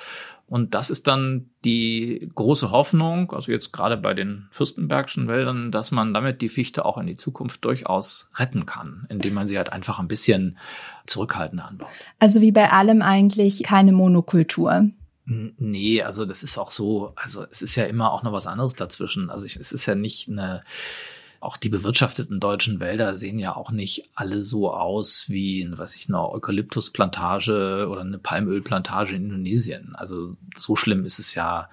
[0.46, 5.90] Und das ist dann die große Hoffnung, also jetzt gerade bei den Fürstenbergschen Wäldern, dass
[5.90, 9.72] man damit die Fichte auch in die Zukunft durchaus retten kann, indem man sie halt
[9.72, 10.58] einfach ein bisschen
[11.06, 11.88] zurückhaltender anbaut.
[12.18, 14.90] Also wie bei allem eigentlich keine Monokultur.
[15.26, 18.74] Nee, also das ist auch so, also es ist ja immer auch noch was anderes
[18.74, 19.30] dazwischen.
[19.30, 20.62] Also ich, es ist ja nicht eine,
[21.40, 26.08] auch die bewirtschafteten deutschen Wälder sehen ja auch nicht alle so aus wie, was ich
[26.08, 29.94] noch, Eukalyptusplantage oder eine Palmölplantage in Indonesien.
[29.94, 31.70] Also so schlimm ist es ja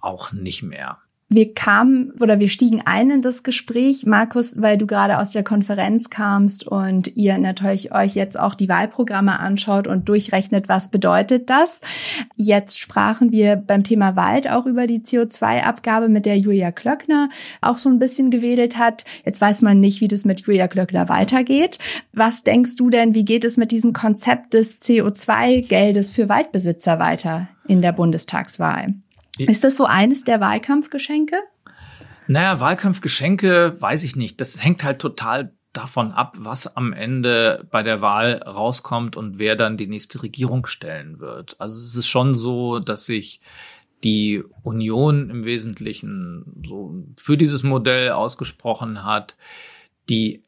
[0.00, 0.98] auch nicht mehr
[1.32, 5.44] wir kamen oder wir stiegen ein in das Gespräch, Markus, weil du gerade aus der
[5.44, 11.48] Konferenz kamst und ihr natürlich euch jetzt auch die Wahlprogramme anschaut und durchrechnet, was bedeutet
[11.48, 11.82] das.
[12.34, 17.28] Jetzt sprachen wir beim Thema Wald auch über die CO2-Abgabe, mit der Julia Klöckner
[17.60, 19.04] auch so ein bisschen gewedelt hat.
[19.24, 21.78] Jetzt weiß man nicht, wie das mit Julia Klöckner weitergeht.
[22.12, 27.46] Was denkst du denn, wie geht es mit diesem Konzept des CO2-Geldes für Waldbesitzer weiter
[27.68, 28.94] in der Bundestagswahl?
[29.38, 31.36] Ist das so eines der Wahlkampfgeschenke?
[32.26, 34.40] Naja, Wahlkampfgeschenke weiß ich nicht.
[34.40, 39.56] Das hängt halt total davon ab, was am Ende bei der Wahl rauskommt und wer
[39.56, 41.56] dann die nächste Regierung stellen wird.
[41.60, 43.40] Also es ist schon so, dass sich
[44.02, 49.36] die Union im Wesentlichen so für dieses Modell ausgesprochen hat.
[50.08, 50.42] Die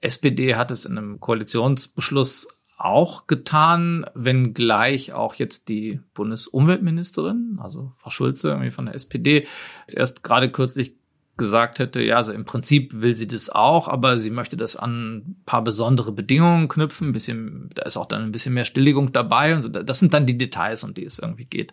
[0.00, 2.46] SPD hat es in einem Koalitionsbeschluss
[2.78, 9.46] auch getan, wenngleich auch jetzt die Bundesumweltministerin, also Frau Schulze irgendwie von der SPD,
[9.92, 10.94] erst gerade kürzlich
[11.38, 15.16] gesagt hätte, ja, also im Prinzip will sie das auch, aber sie möchte das an
[15.16, 19.12] ein paar besondere Bedingungen knüpfen, ein bisschen, da ist auch dann ein bisschen mehr Stilllegung
[19.12, 19.68] dabei und so.
[19.68, 21.72] Das sind dann die Details, um die es irgendwie geht.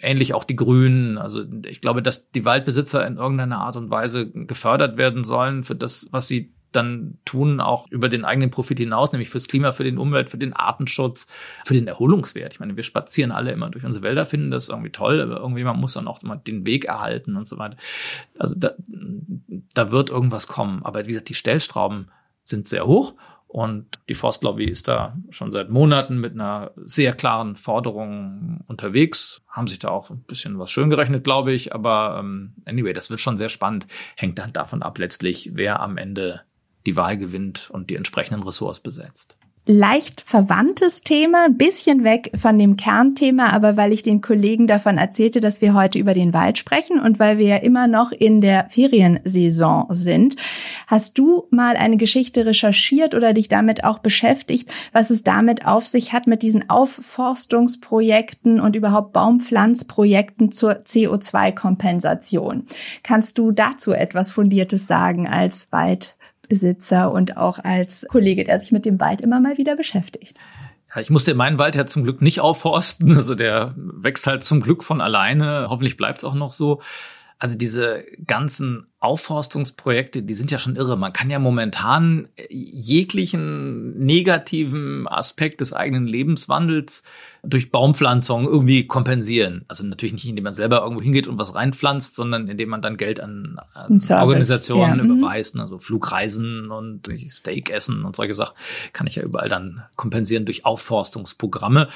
[0.00, 1.18] Ähnlich auch die Grünen.
[1.18, 5.74] Also ich glaube, dass die Waldbesitzer in irgendeiner Art und Weise gefördert werden sollen für
[5.74, 9.84] das, was sie dann tun, auch über den eigenen Profit hinaus, nämlich fürs Klima, für
[9.84, 11.26] den Umwelt, für den Artenschutz,
[11.64, 12.52] für den Erholungswert.
[12.52, 15.64] Ich meine, wir spazieren alle immer durch unsere Wälder, finden das irgendwie toll, aber irgendwie
[15.64, 17.76] man muss dann auch immer den Weg erhalten und so weiter.
[18.38, 18.72] Also da,
[19.74, 20.84] da wird irgendwas kommen.
[20.84, 22.08] Aber wie gesagt, die Stellstrauben
[22.42, 23.14] sind sehr hoch
[23.48, 29.68] und die Forstlobby ist da schon seit Monaten mit einer sehr klaren Forderung unterwegs, haben
[29.68, 31.74] sich da auch ein bisschen was schön gerechnet, glaube ich.
[31.74, 33.86] Aber ähm, anyway, das wird schon sehr spannend.
[34.16, 36.42] Hängt dann davon ab letztlich, wer am Ende
[36.86, 42.76] die Wahl gewinnt und die entsprechenden Ressorts besetzt leicht verwandtes Thema, bisschen weg von dem
[42.76, 47.00] Kernthema, aber weil ich den Kollegen davon erzählte, dass wir heute über den Wald sprechen
[47.00, 50.36] und weil wir ja immer noch in der Feriensaison sind,
[50.86, 55.84] hast du mal eine Geschichte recherchiert oder dich damit auch beschäftigt, was es damit auf
[55.84, 62.66] sich hat mit diesen Aufforstungsprojekten und überhaupt Baumpflanzprojekten zur CO2-Kompensation.
[63.02, 66.16] Kannst du dazu etwas Fundiertes sagen als Wald
[66.48, 70.38] Besitzer und auch als Kollege, der sich mit dem Wald immer mal wieder beschäftigt.
[70.94, 73.16] Ja, ich musste meinen Wald ja zum Glück nicht aufforsten.
[73.16, 75.66] Also der wächst halt zum Glück von alleine.
[75.68, 76.80] Hoffentlich bleibt es auch noch so.
[77.38, 80.98] Also diese ganzen Aufforstungsprojekte, die sind ja schon irre.
[80.98, 87.04] Man kann ja momentan jeglichen negativen Aspekt des eigenen Lebenswandels
[87.44, 89.64] durch Baumpflanzung irgendwie kompensieren.
[89.68, 92.96] Also natürlich nicht, indem man selber irgendwo hingeht und was reinpflanzt, sondern indem man dann
[92.96, 95.04] Geld an, an Organisationen ja.
[95.04, 95.18] Mhm.
[95.18, 95.56] überweist.
[95.56, 98.56] Also Flugreisen und Steak essen und solche Sachen
[98.92, 101.88] kann ich ja überall dann kompensieren durch Aufforstungsprogramme.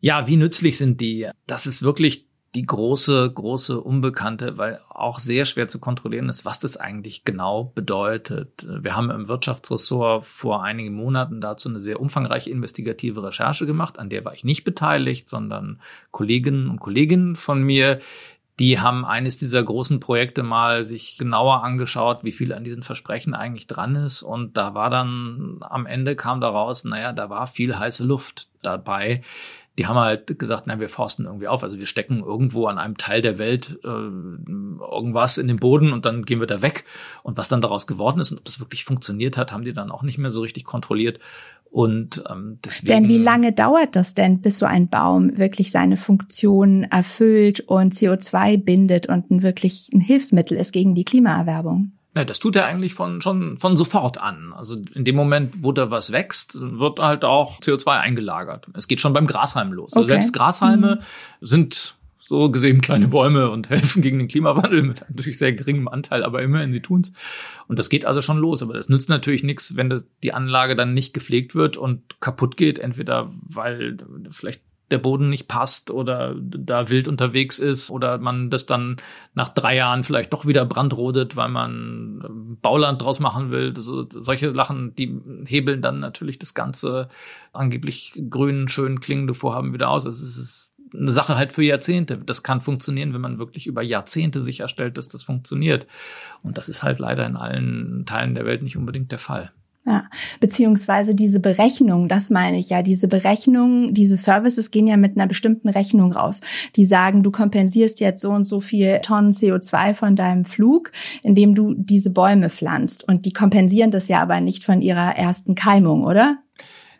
[0.00, 1.28] Ja, wie nützlich sind die?
[1.48, 6.58] Das ist wirklich die große, große Unbekannte, weil auch sehr schwer zu kontrollieren ist, was
[6.58, 8.66] das eigentlich genau bedeutet.
[8.68, 14.08] Wir haben im Wirtschaftsressort vor einigen Monaten dazu eine sehr umfangreiche investigative Recherche gemacht, an
[14.08, 15.80] der war ich nicht beteiligt, sondern
[16.10, 18.00] Kolleginnen und Kollegen von mir,
[18.58, 23.34] die haben eines dieser großen Projekte mal sich genauer angeschaut, wie viel an diesen Versprechen
[23.34, 24.22] eigentlich dran ist.
[24.22, 29.22] Und da war dann am Ende kam daraus, naja, da war viel heiße Luft dabei
[29.78, 31.62] die haben halt gesagt, na, wir forsten irgendwie auf.
[31.62, 36.04] Also wir stecken irgendwo an einem Teil der Welt äh, irgendwas in den Boden und
[36.04, 36.84] dann gehen wir da weg.
[37.22, 39.92] Und was dann daraus geworden ist und ob das wirklich funktioniert hat, haben die dann
[39.92, 41.20] auch nicht mehr so richtig kontrolliert.
[41.70, 42.88] Und ähm, deswegen.
[42.88, 47.94] Denn wie lange dauert das denn, bis so ein Baum wirklich seine Funktion erfüllt und
[47.94, 51.92] CO2 bindet und ein wirklich ein Hilfsmittel ist gegen die Klimaerwerbung?
[52.18, 54.52] Ja, das tut er eigentlich von, schon von sofort an.
[54.52, 58.66] Also in dem Moment, wo da was wächst, wird halt auch CO2 eingelagert.
[58.74, 59.92] Es geht schon beim Grashalm los.
[59.92, 60.14] Also okay.
[60.14, 61.46] Also selbst Grashalme mhm.
[61.46, 66.24] sind so gesehen kleine Bäume und helfen gegen den Klimawandel mit natürlich sehr geringem Anteil,
[66.24, 67.12] aber immerhin sie tun's.
[67.68, 68.64] Und das geht also schon los.
[68.64, 72.56] Aber das nützt natürlich nichts, wenn das, die Anlage dann nicht gepflegt wird und kaputt
[72.56, 73.96] geht, entweder weil
[74.32, 78.96] vielleicht der Boden nicht passt oder da wild unterwegs ist oder man das dann
[79.34, 83.72] nach drei Jahren vielleicht doch wieder brandrodet, weil man ähm, Bauland draus machen will.
[83.76, 87.08] Also solche Sachen, die hebeln dann natürlich das ganze
[87.52, 90.06] angeblich grün, schön klingende Vorhaben wieder aus.
[90.06, 92.18] Also es ist eine Sache halt für Jahrzehnte.
[92.18, 95.86] Das kann funktionieren, wenn man wirklich über Jahrzehnte sicherstellt, dass das funktioniert.
[96.42, 99.52] Und das ist halt leider in allen Teilen der Welt nicht unbedingt der Fall.
[99.86, 100.04] Ja,
[100.40, 105.26] beziehungsweise diese Berechnung, das meine ich ja, diese Berechnung, diese Services gehen ja mit einer
[105.26, 106.42] bestimmten Rechnung raus.
[106.76, 111.54] Die sagen, du kompensierst jetzt so und so viel Tonnen CO2 von deinem Flug, indem
[111.54, 113.08] du diese Bäume pflanzt.
[113.08, 116.38] Und die kompensieren das ja aber nicht von ihrer ersten Keimung, oder?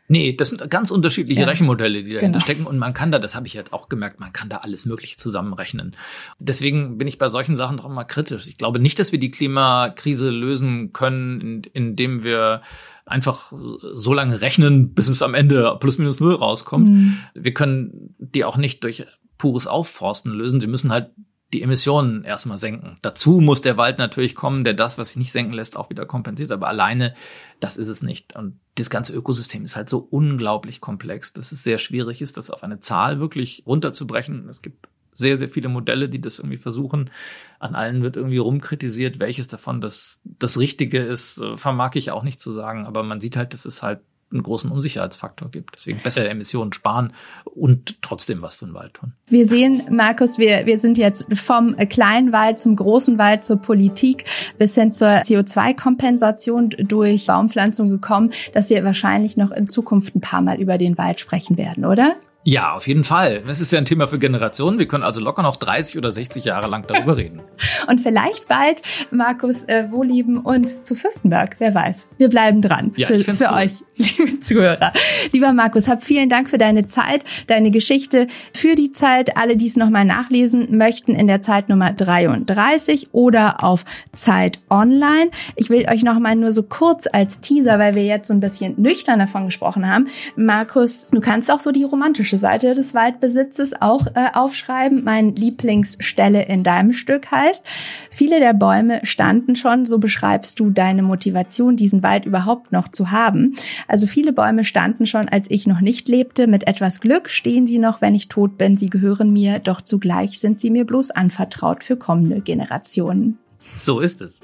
[0.09, 1.47] Nee, das sind ganz unterschiedliche ja.
[1.47, 2.45] Rechenmodelle, die dahinter genau.
[2.45, 2.67] stecken.
[2.67, 5.17] Und man kann da, das habe ich jetzt auch gemerkt, man kann da alles Mögliche
[5.17, 5.95] zusammenrechnen.
[6.39, 8.47] Deswegen bin ich bei solchen Sachen doch mal kritisch.
[8.47, 12.63] Ich glaube nicht, dass wir die Klimakrise lösen können, indem wir
[13.05, 13.53] einfach
[13.95, 16.89] so lange rechnen, bis es am Ende plus minus null rauskommt.
[16.89, 17.19] Mhm.
[17.35, 19.05] Wir können die auch nicht durch
[19.37, 20.61] pures Aufforsten lösen.
[20.61, 21.11] Sie müssen halt
[21.53, 22.99] die Emissionen erstmal senken.
[23.01, 26.05] Dazu muss der Wald natürlich kommen, der das, was sich nicht senken lässt, auch wieder
[26.05, 26.51] kompensiert.
[26.51, 27.15] Aber alleine,
[27.59, 28.37] das ist es nicht.
[28.37, 32.51] Und das ganze Ökosystem ist halt so unglaublich komplex, dass es sehr schwierig ist, das
[32.51, 34.49] auf eine Zahl wirklich runterzubrechen.
[34.49, 37.11] Es gibt sehr, sehr viele Modelle, die das irgendwie versuchen.
[37.59, 42.23] An allen wird irgendwie rumkritisiert, welches davon das, das Richtige ist, äh, vermag ich auch
[42.23, 42.87] nicht zu sagen.
[42.87, 44.01] Aber man sieht halt, dass es halt
[44.31, 45.75] einen großen Unsicherheitsfaktor gibt.
[45.75, 47.13] Deswegen besser Emissionen sparen
[47.45, 49.13] und trotzdem was für den Wald tun.
[49.29, 54.25] Wir sehen, Markus, wir, wir sind jetzt vom kleinen Wald zum großen Wald zur Politik
[54.59, 60.43] bis hin zur CO2-Kompensation durch Baumpflanzung gekommen, dass wir wahrscheinlich noch in Zukunft ein paar
[60.43, 62.17] Mal über den Wald sprechen werden, oder?
[62.45, 63.43] Ja, auf jeden Fall.
[63.47, 64.79] Das ist ja ein Thema für Generationen.
[64.79, 67.43] Wir können also locker noch 30 oder 60 Jahre lang darüber reden.
[67.89, 71.57] und vielleicht bald, Markus, äh, Wohlieben und zu Fürstenberg.
[71.59, 72.09] Wer weiß.
[72.17, 72.93] Wir bleiben dran.
[72.97, 73.55] Ja, für, für cool.
[73.55, 73.85] euch,
[74.19, 74.93] liebe Zuhörer.
[75.33, 79.37] Lieber Markus, hab vielen Dank für deine Zeit, deine Geschichte, für die Zeit.
[79.37, 85.31] Alle, die es nochmal nachlesen möchten, in der Zeit Nummer 33 oder auf Zeit Online.
[85.57, 88.75] Ich will euch nochmal nur so kurz als Teaser, weil wir jetzt so ein bisschen
[88.81, 90.07] nüchtern davon gesprochen haben.
[90.37, 95.03] Markus, du kannst auch so die romantische Seite des Waldbesitzes auch äh, aufschreiben.
[95.03, 97.67] Mein Lieblingsstelle in deinem Stück heißt,
[98.11, 103.11] viele der Bäume standen schon, so beschreibst du deine Motivation, diesen Wald überhaupt noch zu
[103.11, 103.57] haben.
[103.89, 106.47] Also viele Bäume standen schon, als ich noch nicht lebte.
[106.47, 108.77] Mit etwas Glück stehen sie noch, wenn ich tot bin.
[108.77, 113.39] Sie gehören mir, doch zugleich sind sie mir bloß anvertraut für kommende Generationen.
[113.77, 114.41] So ist es.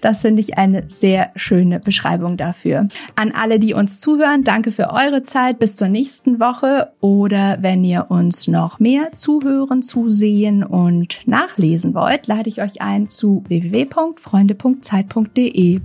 [0.00, 2.88] Das finde ich eine sehr schöne Beschreibung dafür.
[3.14, 5.58] An alle, die uns zuhören, danke für eure Zeit.
[5.58, 6.92] Bis zur nächsten Woche.
[7.00, 13.08] Oder wenn ihr uns noch mehr zuhören, zusehen und nachlesen wollt, lade ich euch ein
[13.08, 15.80] zu www.freunde.zeit.de.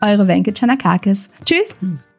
[0.00, 1.28] Eure Wenke Chanakakis.
[1.44, 1.78] Tschüss.
[1.78, 2.09] Tschüss.